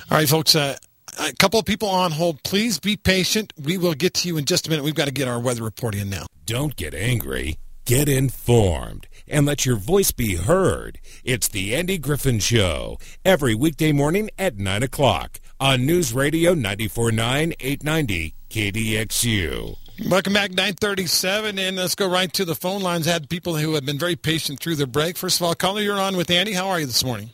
[0.09, 0.55] All right, folks.
[0.55, 0.77] Uh,
[1.19, 2.41] a couple of people on hold.
[2.43, 3.51] Please be patient.
[3.61, 4.83] We will get to you in just a minute.
[4.83, 6.27] We've got to get our weather report in now.
[6.45, 7.57] Don't get angry.
[7.85, 10.99] Get informed and let your voice be heard.
[11.25, 17.55] It's the Andy Griffin Show every weekday morning at 9 o'clock on News Radio 94.9
[17.59, 19.77] 890 KDXU.
[20.09, 23.07] Welcome back, 937, and let's go right to the phone lines.
[23.07, 25.17] I Had people who have been very patient through the break.
[25.17, 26.53] First of all, caller, you're on with Andy.
[26.53, 27.31] How are you this morning?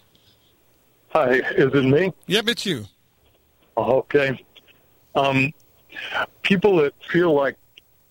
[1.13, 2.11] Hi, is it me?
[2.25, 2.85] Yep, it's you.
[3.77, 4.43] Okay.
[5.13, 5.53] Um,
[6.41, 7.55] people that feel like,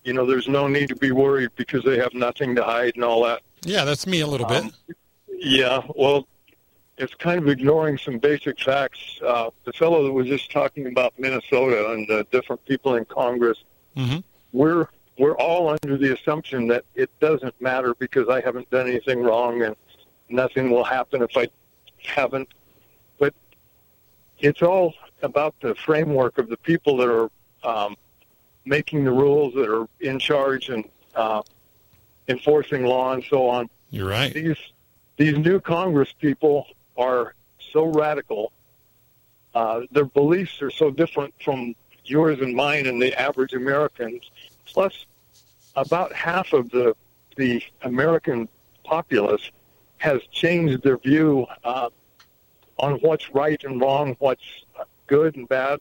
[0.05, 3.03] you know, there's no need to be worried because they have nothing to hide and
[3.03, 3.41] all that.
[3.65, 4.63] Yeah, that's me a little bit.
[4.63, 4.73] Um,
[5.37, 6.27] yeah, well,
[6.97, 9.19] it's kind of ignoring some basic facts.
[9.25, 13.57] Uh, the fellow that was just talking about Minnesota and the different people in Congress,
[13.95, 14.17] hmm
[14.53, 14.87] we're
[15.17, 19.63] we're all under the assumption that it doesn't matter because I haven't done anything wrong
[19.63, 19.75] and
[20.29, 21.49] nothing will happen if I
[22.05, 22.47] haven't.
[24.43, 27.29] It's all about the framework of the people that are
[27.63, 27.95] um,
[28.65, 30.83] making the rules, that are in charge and
[31.15, 31.41] uh,
[32.27, 33.69] enforcing law and so on.
[33.89, 34.33] You're right.
[34.33, 34.57] These
[35.15, 37.35] these new Congress people are
[37.71, 38.51] so radical.
[39.55, 44.29] Uh, their beliefs are so different from yours and mine and the average Americans.
[44.65, 45.05] Plus,
[45.77, 46.95] about half of the
[47.37, 48.49] the American
[48.83, 49.51] populace
[49.99, 51.89] has changed their view uh,
[52.79, 54.43] on what's right and wrong, what's
[55.07, 55.79] good and bad,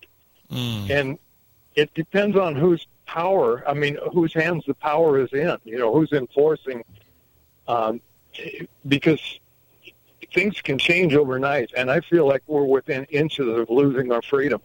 [0.51, 0.91] Mm.
[0.91, 1.19] and
[1.75, 3.63] it depends on whose power.
[3.67, 5.57] I mean, whose hands the power is in.
[5.65, 6.85] You know, who's enforcing.
[7.67, 8.01] Um,
[8.87, 9.21] because
[10.35, 14.61] things can change overnight, and I feel like we're within inches of losing our freedom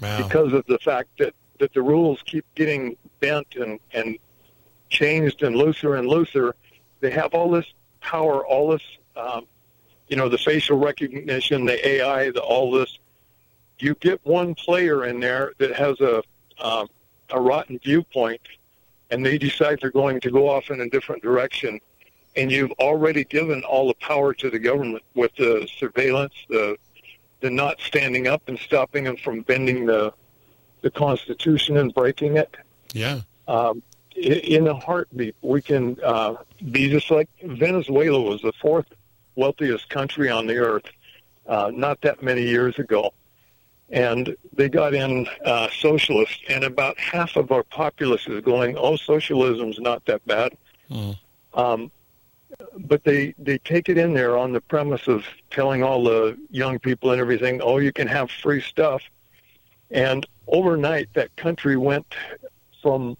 [0.00, 0.22] Wow.
[0.26, 4.18] because of the fact that, that the rules keep getting bent and, and
[4.88, 6.54] changed and looser and looser.
[7.00, 7.66] They have all this
[8.00, 8.82] power, all this,
[9.16, 9.46] um,
[10.10, 12.98] you know, the facial recognition, the AI, the, all this.
[13.78, 16.22] You get one player in there that has a
[16.60, 16.88] um,
[17.30, 18.42] a rotten viewpoint,
[19.10, 21.80] and they decide they're going to go off in a different direction,
[22.36, 26.76] and you've already given all the power to the government with the surveillance, the
[27.40, 30.12] the not standing up and stopping them from bending the
[30.82, 32.54] the Constitution and breaking it.
[32.92, 33.20] yeah.
[33.46, 33.82] Um,
[34.16, 36.34] in a heartbeat, we can uh,
[36.70, 38.86] be just like Venezuela was the fourth
[39.36, 40.84] wealthiest country on the earth
[41.46, 43.12] uh, not that many years ago.
[43.90, 48.94] And they got in uh, socialist, and about half of our populace is going, oh,
[48.96, 50.56] socialism's not that bad.
[50.88, 51.18] Mm.
[51.54, 51.90] Um,
[52.76, 56.78] but they, they take it in there on the premise of telling all the young
[56.78, 59.02] people and everything, oh, you can have free stuff.
[59.90, 62.14] And overnight, that country went
[62.82, 63.16] from,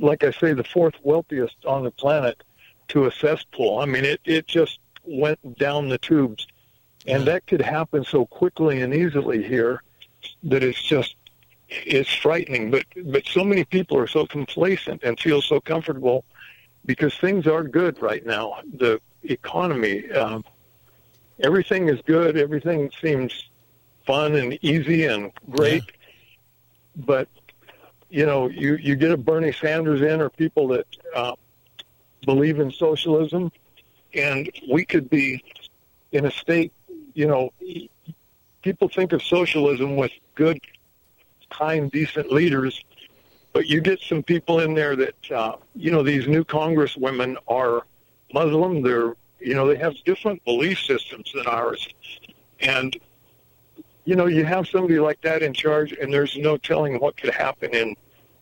[0.00, 2.42] like I say, the fourth wealthiest on the planet
[2.88, 3.78] to a cesspool.
[3.78, 6.46] I mean, it, it just went down the tubes.
[7.06, 9.82] And that could happen so quickly and easily here
[10.44, 11.16] that it's just,
[11.68, 12.70] it's frightening.
[12.70, 16.24] But, but so many people are so complacent and feel so comfortable
[16.84, 18.60] because things are good right now.
[18.74, 20.44] The economy, um,
[21.40, 22.36] everything is good.
[22.36, 23.48] Everything seems
[24.06, 25.84] fun and easy and great.
[26.96, 27.28] But
[28.10, 31.34] you know, you you get a Bernie Sanders in, or people that uh,
[32.26, 33.50] believe in socialism,
[34.14, 35.42] and we could be
[36.12, 36.72] in a state.
[37.14, 37.50] You know,
[38.62, 40.60] people think of socialism with good,
[41.50, 42.82] kind, decent leaders
[43.52, 47.86] but you get some people in there that uh, you know these new congresswomen are
[48.32, 48.82] Muslim.
[48.82, 51.86] They're you know they have different belief systems than ours,
[52.60, 52.96] and
[54.04, 57.34] you know you have somebody like that in charge, and there's no telling what could
[57.34, 57.94] happen in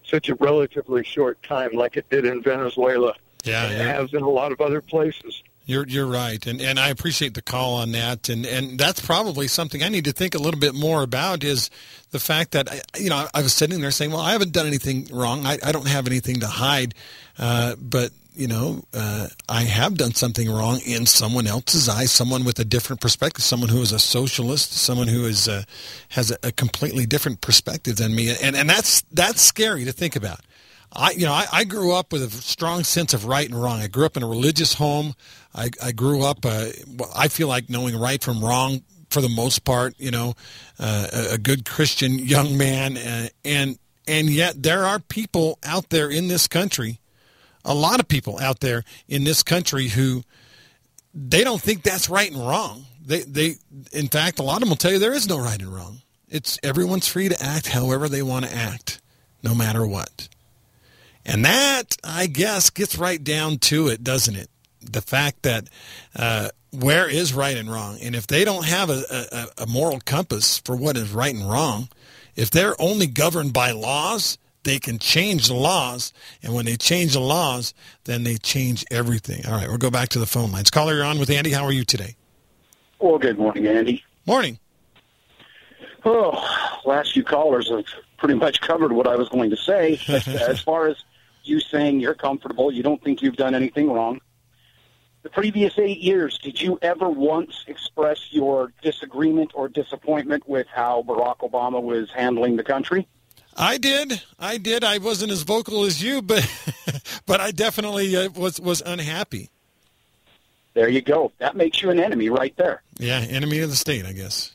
[0.05, 3.15] such a relatively short time, like it did in Venezuela.
[3.45, 5.43] Yeah, and it has in a lot of other places.
[5.71, 9.49] You're you're right, and and I appreciate the call on that, and and that's probably
[9.49, 11.71] something I need to think a little bit more about is
[12.11, 14.67] the fact that I- you know I was sitting there saying, well, I haven't done
[14.67, 16.95] anything wrong, I, I don't have anything to hide,
[17.39, 22.45] uh, but you know uh, I have done something wrong in someone else's eyes, someone
[22.45, 25.63] with a different perspective, someone who is a socialist, someone who is uh,
[26.11, 30.17] has a, a completely different perspective than me, and and that's that's scary to think
[30.17, 30.41] about.
[30.93, 33.79] I, you know, I, I grew up with a strong sense of right and wrong.
[33.81, 35.15] I grew up in a religious home.
[35.55, 36.45] I, I grew up.
[36.45, 36.67] Uh,
[37.15, 39.95] I feel like knowing right from wrong for the most part.
[39.99, 40.35] You know,
[40.79, 45.91] uh, a, a good Christian young man, uh, and and yet there are people out
[45.91, 47.01] there in this country,
[47.65, 50.23] a lot of people out there in this country who
[51.15, 52.85] they don't think that's right and wrong.
[53.05, 53.55] They they
[53.93, 56.03] in fact a lot of them will tell you there is no right and wrong.
[56.29, 59.01] It's everyone's free to act however they want to act,
[59.43, 60.29] no matter what.
[61.25, 64.50] And that, I guess, gets right down to it, doesn't it?
[64.83, 65.69] The fact that
[66.17, 69.03] uh, where is right and wrong, and if they don't have a,
[69.59, 71.89] a, a moral compass for what is right and wrong,
[72.37, 76.13] if they're only governed by laws, they can change the laws,
[76.43, 79.47] and when they change the laws, then they change everything.
[79.47, 80.71] All right, we'll go back to the phone lines.
[80.71, 81.51] Caller, you're on with Andy.
[81.51, 82.17] How are you today?
[82.99, 84.05] Well, good morning, Andy.
[84.27, 84.59] Morning.
[86.05, 87.85] Oh, last few callers have
[88.19, 89.99] pretty much covered what I was going to say.
[90.07, 90.97] But, uh, as far as
[91.43, 94.21] you saying you're comfortable, you don't think you've done anything wrong.
[95.23, 101.03] The previous eight years, did you ever once express your disagreement or disappointment with how
[101.07, 103.07] Barack Obama was handling the country?
[103.57, 104.23] I did.
[104.39, 104.83] I did.
[104.83, 106.49] I wasn't as vocal as you, but
[107.27, 109.51] but I definitely uh, was was unhappy.
[110.73, 111.33] There you go.
[111.39, 112.83] That makes you an enemy right there.
[112.99, 114.55] Yeah, enemy of the state, I guess.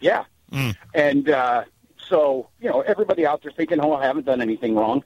[0.00, 0.24] Yeah.
[0.50, 0.74] Mm.
[0.94, 1.64] And uh,
[2.08, 5.04] so, you know, everybody out there thinking, oh, I haven't done anything wrong.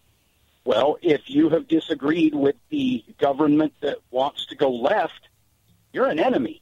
[0.66, 5.28] Well, if you have disagreed with the government that wants to go left,
[5.92, 6.60] you're an enemy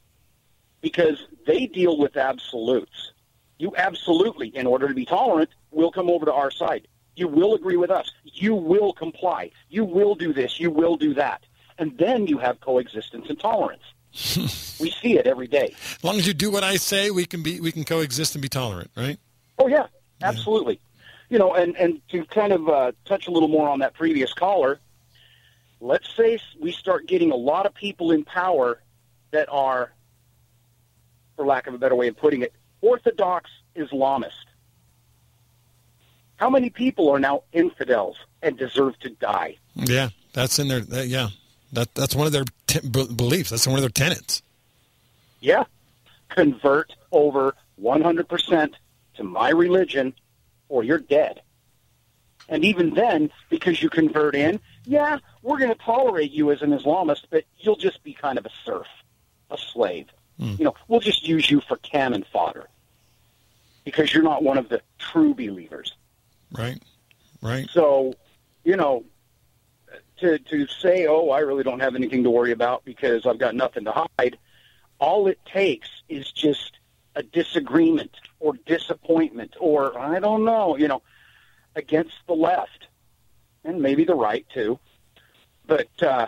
[0.82, 3.12] because they deal with absolutes.
[3.58, 6.86] You absolutely, in order to be tolerant, will come over to our side.
[7.16, 8.12] You will agree with us.
[8.24, 9.52] You will comply.
[9.70, 10.60] You will do this.
[10.60, 11.42] You will do that.
[11.78, 13.82] And then you have coexistence and tolerance.
[14.80, 15.74] we see it every day.
[15.96, 18.42] As long as you do what I say, we can be we can coexist and
[18.42, 19.18] be tolerant, right?
[19.58, 19.86] Oh yeah,
[20.22, 20.78] absolutely.
[21.34, 24.32] You know, and and to kind of uh, touch a little more on that previous
[24.32, 24.78] caller,
[25.80, 28.80] let's say we start getting a lot of people in power
[29.32, 29.92] that are,
[31.34, 34.44] for lack of a better way of putting it, orthodox Islamist.
[36.36, 39.56] How many people are now infidels and deserve to die?
[39.74, 40.84] Yeah, that's in there.
[41.04, 41.30] yeah,
[41.72, 43.50] that that's one of their t- beliefs.
[43.50, 44.40] That's one of their tenets.
[45.40, 45.64] Yeah,
[46.28, 48.74] convert over 100%
[49.16, 50.14] to my religion,
[50.68, 51.42] or you're dead.
[52.48, 56.70] And even then, because you convert in, yeah, we're going to tolerate you as an
[56.70, 58.86] Islamist, but you'll just be kind of a serf,
[59.50, 60.08] a slave.
[60.38, 60.58] Mm.
[60.58, 62.68] You know, we'll just use you for cannon fodder
[63.84, 65.94] because you're not one of the true believers.
[66.52, 66.82] Right.
[67.40, 67.68] Right.
[67.70, 68.14] So,
[68.64, 69.04] you know,
[70.18, 73.54] to to say, "Oh, I really don't have anything to worry about because I've got
[73.54, 74.38] nothing to hide."
[74.98, 76.78] All it takes is just
[77.14, 78.12] a disagreement
[78.44, 81.00] or disappointment or I don't know, you know,
[81.74, 82.88] against the left
[83.64, 84.78] and maybe the right too.
[85.66, 86.26] But uh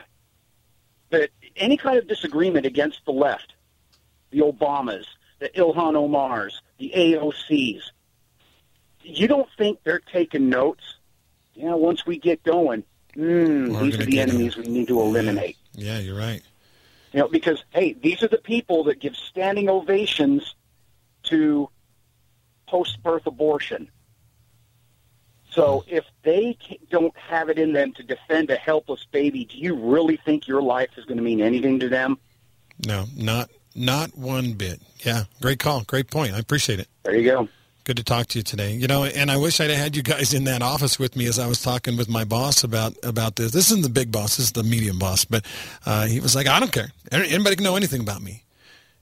[1.11, 3.53] but any kind of disagreement against the left,
[4.31, 5.05] the Obamas,
[5.41, 7.83] the Ilhan Omars, the AOCs,
[9.03, 10.97] you don't think they're taking notes?
[11.55, 12.83] Yeah, once we get going,
[13.15, 15.59] mm, these are the enemies we need to eliminate.
[15.75, 16.43] Yeah, you're right.
[17.13, 20.55] You know, because hey, these are the people that give standing ovations
[21.25, 21.69] to
[22.67, 23.89] post-birth abortion.
[25.51, 26.59] So if they
[26.91, 30.61] don't have it in them to defend a helpless baby, do you really think your
[30.61, 32.19] life is going to mean anything to them?
[32.87, 34.83] No, not not one bit.
[35.01, 36.35] Yeah, great call, great point.
[36.35, 36.89] I appreciate it.
[37.05, 37.49] There you go.
[37.85, 38.73] Good to talk to you today.
[38.73, 41.39] You know, and I wish I'd had you guys in that office with me as
[41.39, 43.53] I was talking with my boss about about this.
[43.53, 45.47] This isn't the big boss, this is the medium boss, but
[45.87, 46.91] uh, he was like, "I don't care.
[47.11, 48.43] Anybody can know anything about me."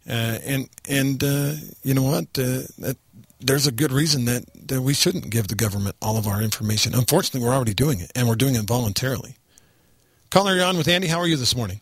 [0.09, 2.27] Uh, and and uh, you know what?
[2.39, 2.97] Uh, that,
[3.41, 6.95] there's a good reason that, that we shouldn't give the government all of our information.
[6.95, 9.37] Unfortunately, we're already doing it, and we're doing it voluntarily.
[10.31, 11.07] Caller, you're on with Andy.
[11.07, 11.81] How are you this morning?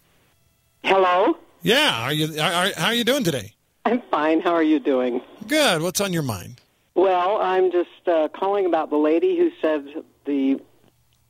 [0.85, 1.37] Hello.
[1.63, 2.03] Yeah.
[2.03, 2.41] Are you?
[2.41, 3.55] Are, how are you doing today?
[3.85, 4.41] I'm fine.
[4.41, 5.23] How are you doing?
[5.47, 5.83] Good.
[5.83, 6.61] What's on your mind?
[6.95, 10.61] Well, I'm just uh, calling about the lady who said the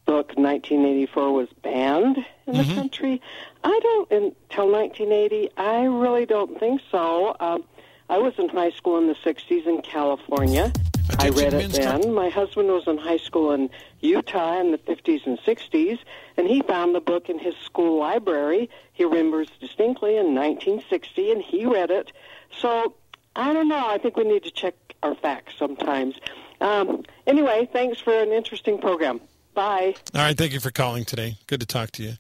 [0.05, 2.75] book 1984 was banned in the mm-hmm.
[2.75, 3.23] country.
[3.63, 5.51] I don't until 1980.
[5.57, 7.37] I really don't think so.
[7.39, 7.65] Um,
[8.13, 10.71] I was in high school in the 60s in California.
[11.19, 12.13] I read it then.
[12.13, 13.71] My husband was in high school in
[14.03, 15.99] Utah in the 50s and 60s,
[16.37, 18.69] and he found the book in his school library.
[18.93, 22.13] He remembers distinctly in 1960, and he read it.
[22.55, 22.95] So
[23.35, 23.89] I don't know.
[23.89, 26.17] I think we need to check our facts sometimes.
[26.61, 29.23] Um, anyway, thanks for an interesting program.
[29.55, 29.95] Bye.
[30.15, 30.37] All right.
[30.37, 31.39] Thank you for calling today.
[31.47, 32.13] Good to talk to you.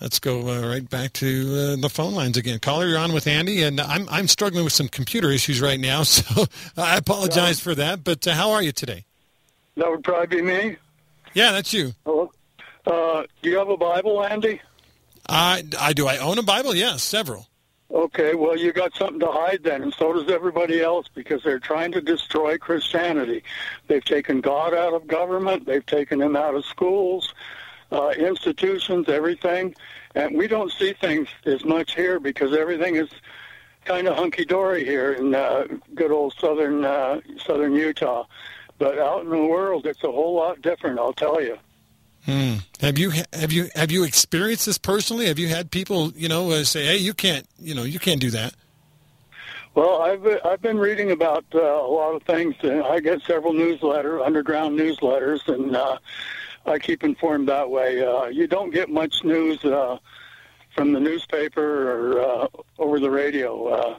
[0.00, 2.58] Let's go uh, right back to uh, the phone lines again.
[2.58, 6.02] Caller, you're on with Andy, and I'm I'm struggling with some computer issues right now,
[6.04, 8.04] so I apologize for that.
[8.04, 9.04] But uh, how are you today?
[9.76, 10.76] That would probably be me.
[11.34, 11.92] Yeah, that's you.
[12.04, 12.32] Hello.
[12.86, 14.60] Uh, do you have a Bible, Andy?
[15.28, 16.06] I I do.
[16.06, 16.74] I own a Bible.
[16.74, 17.46] Yes, several.
[17.92, 21.58] Okay, well, you got something to hide then, and so does everybody else because they're
[21.58, 23.42] trying to destroy Christianity.
[23.88, 27.34] They've taken God out of government, they've taken him out of schools,
[27.92, 29.74] uh, institutions, everything,
[30.14, 33.08] and we don't see things as much here because everything is
[33.84, 38.24] kind of hunky dory here in uh, good old southern uh, southern Utah.
[38.78, 40.98] But out in the world, it's a whole lot different.
[40.98, 41.58] I'll tell you.
[42.24, 42.56] Hmm.
[42.80, 45.26] Have you have you have you experienced this personally?
[45.26, 48.20] Have you had people you know uh, say, "Hey, you can't you know you can't
[48.20, 48.54] do that"?
[49.74, 52.54] Well, I've I've been reading about uh, a lot of things.
[52.62, 55.98] And I get several newsletter, underground newsletters, and uh,
[56.66, 58.04] I keep informed that way.
[58.04, 59.98] Uh, you don't get much news uh,
[60.74, 62.48] from the newspaper or uh,
[62.78, 63.66] over the radio.
[63.68, 63.98] Uh,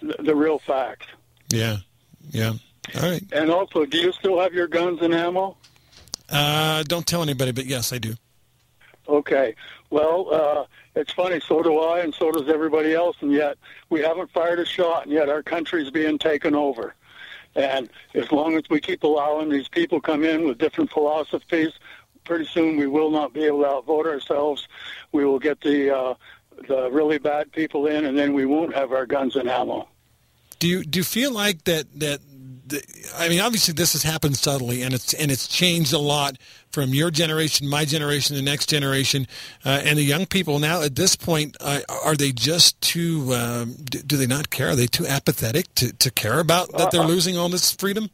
[0.00, 1.06] the, the real facts.
[1.48, 1.78] Yeah,
[2.30, 2.52] yeah.
[2.96, 3.22] All right.
[3.32, 5.56] And also, do you still have your guns and ammo?
[6.28, 8.14] Uh, don't tell anybody, but yes, I do.
[9.08, 9.54] Okay.
[9.90, 10.64] Well, uh,
[10.96, 11.40] it's funny.
[11.40, 13.16] So do I, and so does everybody else.
[13.20, 13.56] And yet,
[13.90, 16.94] we haven't fired a shot, and yet our country's being taken over.
[17.56, 21.72] And as long as we keep allowing these people come in with different philosophies,
[22.24, 24.68] pretty soon we will not be able to outvote ourselves.
[25.12, 26.14] We will get the uh,
[26.68, 29.88] the really bad people in, and then we won't have our guns and ammo.
[30.58, 32.20] Do you do you feel like that that
[33.16, 36.36] I mean, obviously this has happened subtly, and it's and it's changed a lot
[36.70, 39.26] from your generation, my generation, the next generation,
[39.64, 40.82] uh, and the young people now.
[40.82, 43.34] At this point, uh, are they just too?
[43.34, 44.70] Um, do, do, they not care?
[44.70, 48.10] Are they too apathetic to, to care about that they're uh, losing all this freedom?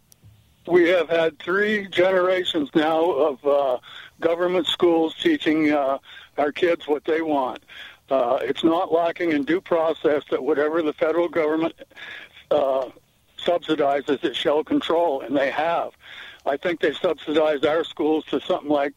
[0.67, 3.79] We have had three generations now of uh,
[4.21, 5.99] government schools teaching uh,
[6.39, 7.63] our kids what they want.
[8.11, 11.75] Uh, it's not lacking in due process that whatever the federal government
[13.45, 15.91] subsidizes it shall control, and they have.
[16.45, 18.95] I think they subsidized our schools to something like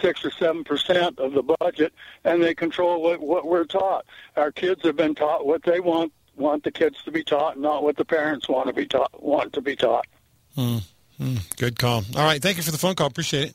[0.00, 4.04] six or seven percent of the budget, and they control what, what we're taught.
[4.36, 7.82] Our kids have been taught what they want want the kids to be taught, not
[7.82, 10.06] what the parents want to be taught want to be taught.
[10.56, 10.82] Mm,
[11.20, 12.04] mm, good call.
[12.16, 13.06] All right, thank you for the phone call.
[13.06, 13.54] Appreciate it.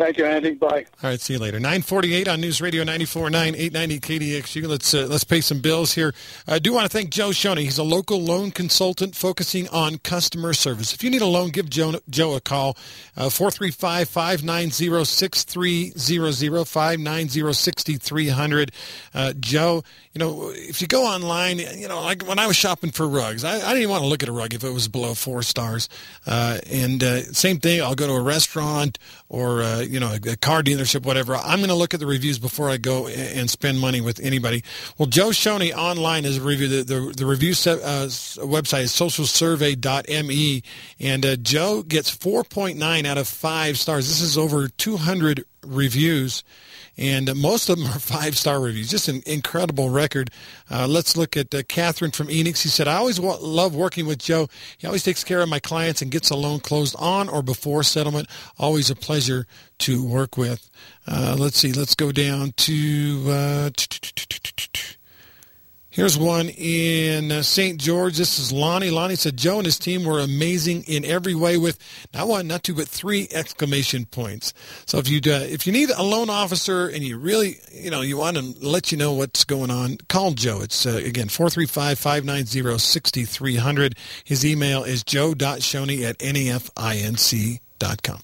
[0.00, 0.52] Thank you, Andy.
[0.52, 0.86] Bye.
[1.02, 1.60] All right, see you later.
[1.60, 4.66] 948 on News Radio 94.9, 890 KDXU.
[4.66, 6.14] Let's, uh, let's pay some bills here.
[6.48, 7.64] I do want to thank Joe Shoney.
[7.64, 10.94] He's a local loan consultant focusing on customer service.
[10.94, 12.78] If you need a loan, give Joe, Joe a call,
[13.14, 18.70] uh, 435-590-6300, 590-6300.
[19.12, 19.84] Uh, Joe,
[20.14, 23.44] you know, if you go online, you know, like when I was shopping for rugs,
[23.44, 25.90] I, I didn't want to look at a rug if it was below four stars.
[26.26, 28.98] Uh, and uh, same thing, I'll go to a restaurant
[29.28, 31.36] or uh, you know a, car dealership, whatever.
[31.36, 34.62] I'm going to look at the reviews before I go and spend money with anybody.
[34.98, 36.68] Well, Joe Shoney online is a review.
[36.68, 38.06] The the, the review uh,
[38.46, 40.62] website is socialsurvey.me,
[41.00, 44.08] and uh, Joe gets 4.9 out of five stars.
[44.08, 46.42] This is over 200 reviews
[47.00, 48.90] and most of them are five star reviews.
[48.90, 50.30] Just an incredible record.
[50.70, 52.56] Uh, let's look at uh, Catherine from Enoch.
[52.56, 54.48] He said, "I always wa- love working with Joe.
[54.78, 57.82] He always takes care of my clients and gets a loan closed on or before
[57.82, 58.28] settlement.
[58.58, 59.46] Always a pleasure
[59.78, 60.70] to work with."
[61.06, 61.72] Uh, let's see.
[61.72, 63.70] Let's go down to.
[65.92, 67.80] Here's one in uh, St.
[67.80, 68.16] George.
[68.16, 68.90] This is Lonnie.
[68.90, 71.80] Lonnie said Joe and his team were amazing in every way with
[72.14, 74.54] not one, not two, but three exclamation points.
[74.86, 78.02] So if you uh, if you need a loan officer and you really you know
[78.02, 80.60] you want to let you know what's going on, call Joe.
[80.62, 83.94] It's uh, again 435-590-6300.
[84.22, 88.20] His email is joe.shoney at nefinc.com.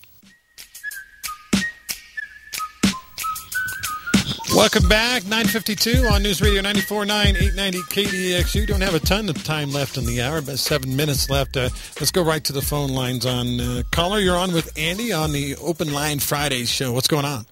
[4.57, 5.25] Welcome back.
[5.25, 8.67] 952 on News Radio 94.9, 890 KDXU.
[8.67, 11.59] Don't have a ton of time left in the hour, but seven minutes left.
[11.59, 11.69] Uh,
[12.01, 14.19] let's go right to the phone lines on uh, caller.
[14.19, 16.91] You're on with Andy on the Open Line Fridays show.
[16.95, 17.45] What's going on?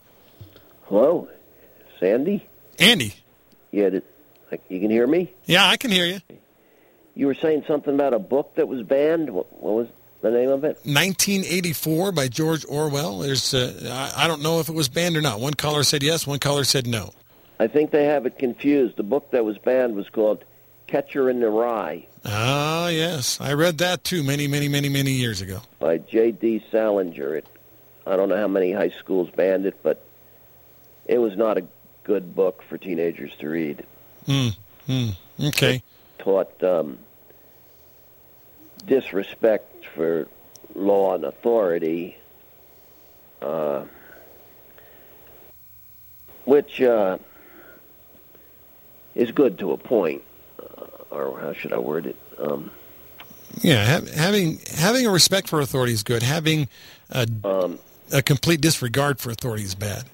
[0.85, 1.29] Hello,
[2.01, 2.49] Sandy.
[2.79, 3.13] Andy.
[3.71, 4.03] Yeah, did,
[4.71, 5.31] you can hear me.
[5.45, 6.21] Yeah, I can hear you.
[7.15, 9.29] You were saying something about a book that was banned.
[9.29, 9.89] What, what was
[10.25, 10.79] the name of it?
[10.85, 13.19] 1984 by George Orwell.
[13.19, 15.39] There's, uh, I don't know if it was banned or not.
[15.39, 17.13] One caller said yes, one caller said no.
[17.61, 18.97] I think they have it confused.
[18.97, 20.43] The book that was banned was called
[20.87, 22.07] Catcher in the Rye.
[22.25, 23.39] Ah, yes.
[23.39, 25.61] I read that too many, many, many, many years ago.
[25.79, 26.65] By J.D.
[26.71, 27.37] Salinger.
[27.37, 27.47] It,
[28.07, 30.03] I don't know how many high schools banned it, but
[31.05, 31.67] it was not a
[32.03, 33.85] good book for teenagers to read.
[34.25, 34.49] Hmm.
[34.89, 35.17] Mm.
[35.49, 35.77] Okay.
[35.77, 35.83] It
[36.19, 36.99] taught um,
[38.87, 40.29] disrespect for
[40.75, 42.17] law and authority,
[43.41, 43.85] uh,
[46.45, 47.19] which uh,
[49.15, 50.23] is good to a point,
[50.61, 52.17] uh, or how should I word it?
[52.39, 52.71] Um,
[53.61, 56.23] yeah, ha- having having a respect for authority is good.
[56.23, 56.69] Having
[57.11, 57.79] a, um,
[58.13, 60.05] a complete disregard for authority is bad.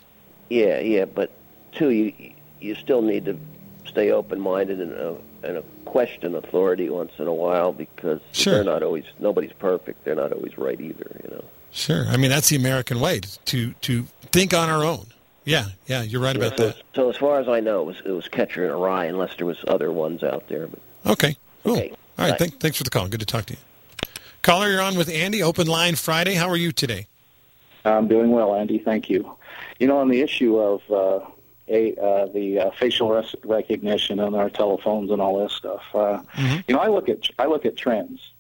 [0.51, 1.31] Yeah, yeah, but
[1.73, 3.39] two, you you still need to
[3.87, 4.93] stay open minded and
[5.43, 8.55] and question authority once in a while because sure.
[8.55, 10.05] they're not always nobody's perfect.
[10.05, 11.21] They're not always right either.
[11.25, 11.45] You know.
[11.71, 12.07] Sure.
[12.07, 15.07] I mean that's the American way to to think on our own.
[15.45, 16.83] Yeah, yeah, you're right about so, that.
[16.95, 19.37] So as far as I know, it was it was Catcher in a Rye, unless
[19.37, 20.69] there was other ones out there.
[20.69, 20.81] But
[21.13, 21.79] okay, cool.
[21.79, 21.95] Okay.
[22.19, 23.09] All right, th- thanks for the call.
[23.09, 23.59] Good to talk to you.
[24.43, 25.43] Caller, you're on with Andy.
[25.43, 26.35] Open line Friday.
[26.35, 27.07] How are you today?
[27.85, 28.79] I'm doing well, Andy.
[28.79, 29.37] Thank you.
[29.79, 31.27] You know, on the issue of uh,
[31.71, 35.83] a, uh, the uh, facial res- recognition on our telephones and all this stuff.
[35.95, 36.61] Uh, mm-hmm.
[36.67, 38.33] You know, I look at I look at trends,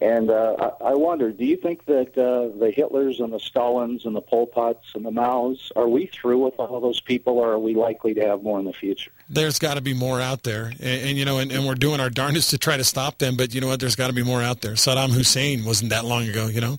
[0.00, 4.06] And uh, I, I wonder, do you think that uh, the Hitlers and the Stalins
[4.06, 7.52] and the Pol Pots and the Maos, are we through with all those people, or
[7.52, 9.10] are we likely to have more in the future?
[9.28, 12.00] There's got to be more out there, and, and you know, and, and, we're doing
[12.00, 13.36] our darndest to try to stop them.
[13.36, 13.80] But you know what?
[13.80, 14.72] There's got to be more out there.
[14.72, 16.78] Saddam Hussein wasn't that long ago, you know.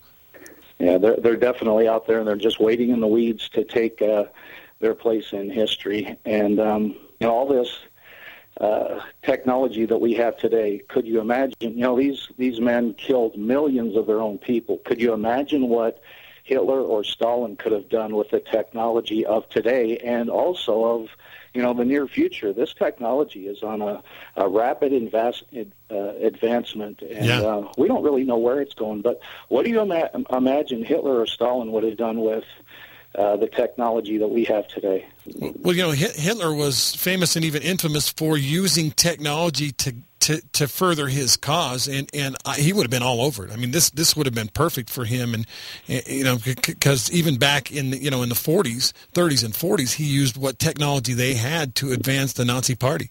[0.79, 4.01] Yeah, they're they're definitely out there, and they're just waiting in the weeds to take
[4.01, 4.23] uh,
[4.81, 6.17] their place in history.
[6.25, 6.83] And um,
[7.19, 7.79] you know, all this
[8.59, 10.81] uh, technology that we have today.
[10.87, 11.55] Could you imagine?
[11.59, 14.77] You know, these these men killed millions of their own people.
[14.79, 16.01] Could you imagine what
[16.43, 21.09] Hitler or Stalin could have done with the technology of today, and also of
[21.53, 22.51] you know the near future?
[22.51, 24.03] This technology is on a,
[24.35, 25.43] a rapid invest,
[25.89, 27.41] uh, advancement, and yeah.
[27.41, 29.01] uh, we don't really know where it's going.
[29.01, 32.45] But what do you ima- imagine Hitler or Stalin would have done with
[33.15, 35.05] uh, the technology that we have today.
[35.35, 40.67] Well, you know, Hitler was famous and even infamous for using technology to to, to
[40.67, 43.51] further his cause, and and he would have been all over it.
[43.51, 45.45] I mean, this this would have been perfect for him, and
[45.87, 49.95] you know, because even back in the, you know in the 40s, 30s, and 40s,
[49.95, 53.09] he used what technology they had to advance the Nazi Party.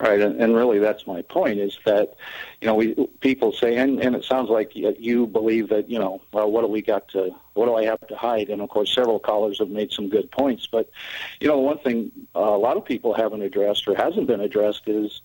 [0.00, 2.14] Right, and, and really that's my point is that,
[2.62, 6.22] you know, we people say, and, and it sounds like you believe that, you know,
[6.32, 8.48] well, what do we got to, what do I have to hide?
[8.48, 10.66] And of course, several callers have made some good points.
[10.66, 10.88] But,
[11.38, 14.84] you know, one thing uh, a lot of people haven't addressed or hasn't been addressed
[14.86, 15.20] is,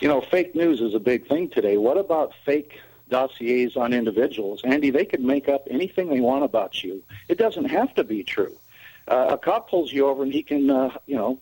[0.00, 1.76] you know, fake news is a big thing today.
[1.76, 4.62] What about fake dossiers on individuals?
[4.64, 7.04] Andy, they could make up anything they want about you.
[7.28, 8.58] It doesn't have to be true.
[9.06, 11.38] Uh, a cop pulls you over and he can, uh, you know,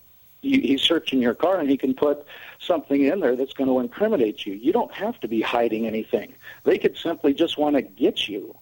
[0.46, 2.24] he's searching your car and he can put
[2.58, 4.54] something in there that's going to incriminate you.
[4.54, 6.34] You don't have to be hiding anything.
[6.64, 8.56] They could simply just want to get you.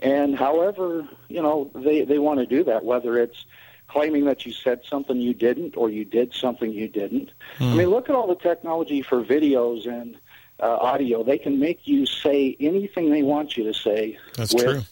[0.00, 3.44] And however, you know, they, they want to do that, whether it's
[3.88, 7.30] claiming that you said something you didn't or you did something you didn't.
[7.60, 7.76] I Hmm.
[7.78, 10.16] mean, look at all the technology for videos and
[10.60, 11.22] uh, audio.
[11.22, 14.82] They can make you say anything they want you to say That's with true.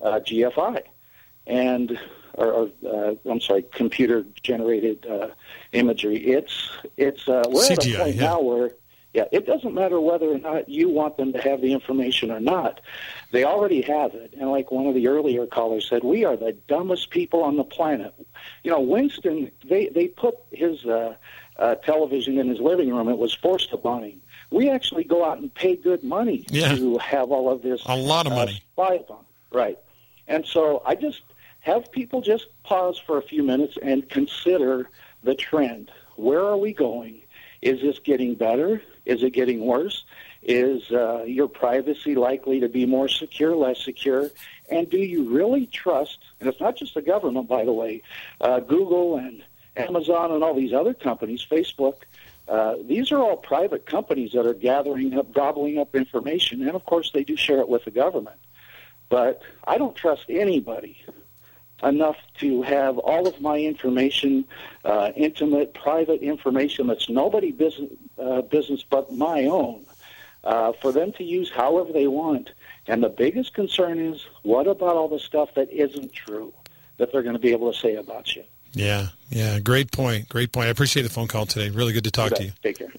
[0.00, 0.82] Uh, GFI.
[1.46, 1.98] And
[2.34, 5.28] or, or uh, I'm sorry, computer generated uh,
[5.72, 6.16] imagery.
[6.18, 8.24] It's it's uh, we're at a point yeah.
[8.24, 8.72] now where
[9.12, 12.40] yeah, it doesn't matter whether or not you want them to have the information or
[12.40, 12.80] not.
[13.30, 14.34] They already have it.
[14.40, 17.62] And like one of the earlier callers said, we are the dumbest people on the
[17.62, 18.12] planet.
[18.64, 21.14] You know, Winston, they they put his uh,
[21.58, 23.08] uh, television in his living room.
[23.08, 24.20] It was forced upon him.
[24.50, 26.74] We actually go out and pay good money Yeah.
[26.74, 28.62] to have all of this A lot of uh, money.
[28.72, 29.24] spied on.
[29.52, 29.78] Right.
[30.26, 31.22] And so I just
[31.64, 34.90] have people just pause for a few minutes and consider
[35.22, 35.90] the trend.
[36.16, 37.22] Where are we going?
[37.62, 38.82] Is this getting better?
[39.06, 40.04] Is it getting worse?
[40.42, 44.30] Is uh, your privacy likely to be more secure, less secure?
[44.70, 48.02] And do you really trust, and it's not just the government, by the way,
[48.42, 49.42] uh, Google and
[49.74, 51.96] Amazon and all these other companies, Facebook,
[52.46, 56.84] uh, these are all private companies that are gathering up, gobbling up information, and of
[56.84, 58.36] course they do share it with the government.
[59.08, 60.98] But I don't trust anybody
[61.82, 64.44] enough to have all of my information,
[64.84, 69.84] uh, intimate, private information that's nobody business, uh, business but my own,
[70.44, 72.50] uh, for them to use however they want.
[72.86, 76.52] And the biggest concern is, what about all the stuff that isn't true
[76.96, 78.44] that they're going to be able to say about you?
[78.72, 80.66] Yeah, yeah, great point, great point.
[80.66, 81.70] I appreciate the phone call today.
[81.70, 82.52] Really good to talk to you.
[82.62, 82.92] Take care.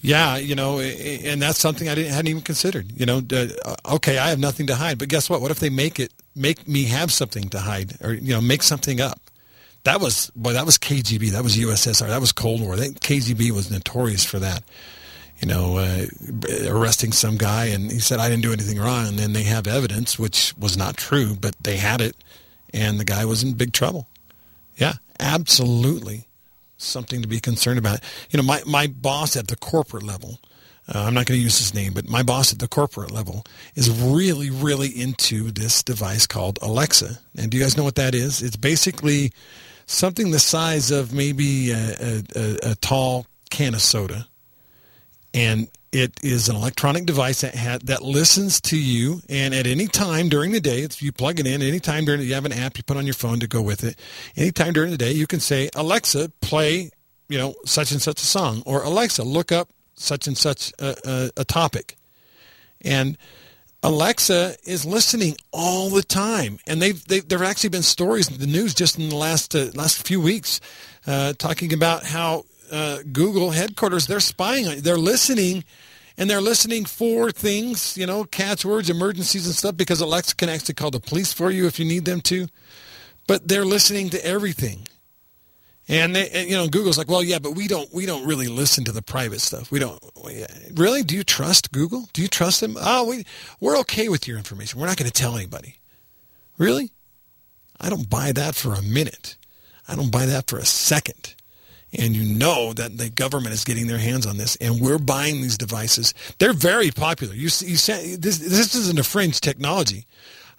[0.00, 2.92] Yeah, you know, and that's something I didn't, hadn't even considered.
[2.92, 5.40] You know, uh, okay, I have nothing to hide, but guess what?
[5.40, 8.62] What if they make it make me have something to hide, or you know, make
[8.62, 9.20] something up?
[9.84, 12.76] That was boy, that was KGB, that was USSR, that was Cold War.
[12.76, 14.62] That, KGB was notorious for that.
[15.40, 16.06] You know, uh,
[16.66, 19.66] arresting some guy, and he said I didn't do anything wrong, and then they have
[19.66, 22.16] evidence, which was not true, but they had it,
[22.72, 24.08] and the guy was in big trouble.
[24.76, 26.26] Yeah, absolutely
[26.78, 28.00] something to be concerned about.
[28.30, 30.40] You know, my, my boss at the corporate level,
[30.92, 33.44] uh, I'm not going to use his name, but my boss at the corporate level
[33.74, 37.18] is really, really into this device called Alexa.
[37.36, 38.42] And do you guys know what that is?
[38.42, 39.32] It's basically
[39.86, 44.28] something the size of maybe a, a, a, tall can of soda.
[45.34, 49.86] And it is an electronic device that ha- that listens to you, and at any
[49.86, 52.52] time during the day, you plug it in, any time during the, you have an
[52.52, 53.98] app you put on your phone to go with it.
[54.36, 56.90] Anytime during the day, you can say, Alexa, play,
[57.28, 60.96] you know, such and such a song, or Alexa, look up such and such a,
[61.04, 61.96] a, a topic,
[62.82, 63.16] and
[63.82, 68.38] Alexa is listening all the time, and they've, they've there have actually been stories in
[68.38, 70.60] the news just in the last uh, last few weeks
[71.06, 75.64] uh, talking about how uh, Google headquarters they're spying on you, they're listening,
[76.18, 80.74] and they're listening for things, you know, catchwords, emergencies, and stuff because Alexa can actually
[80.74, 82.48] call the police for you if you need them to,
[83.26, 84.88] but they're listening to everything.
[85.88, 88.84] And they, you know, Google's like, well, yeah, but we don't, we don't really listen
[88.84, 89.70] to the private stuff.
[89.70, 90.02] We don't
[90.74, 91.04] really.
[91.04, 92.08] Do you trust Google?
[92.12, 92.76] Do you trust them?
[92.80, 93.24] Oh, we,
[93.60, 94.80] we're okay with your information.
[94.80, 95.78] We're not going to tell anybody.
[96.58, 96.90] Really?
[97.80, 99.36] I don't buy that for a minute.
[99.86, 101.36] I don't buy that for a second.
[101.96, 105.40] And you know that the government is getting their hands on this, and we're buying
[105.40, 106.14] these devices.
[106.38, 107.32] They're very popular.
[107.32, 110.06] You, you say this, this isn't a fringe technology.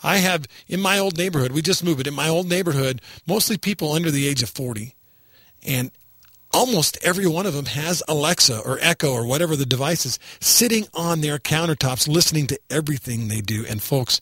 [0.02, 1.52] I have in my old neighborhood.
[1.52, 4.96] We just moved, but in my old neighborhood, mostly people under the age of forty
[5.68, 5.92] and
[6.52, 10.88] almost every one of them has Alexa or Echo or whatever the device is sitting
[10.94, 13.66] on their countertops listening to everything they do.
[13.68, 14.22] And folks,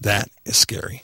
[0.00, 1.02] that is scary.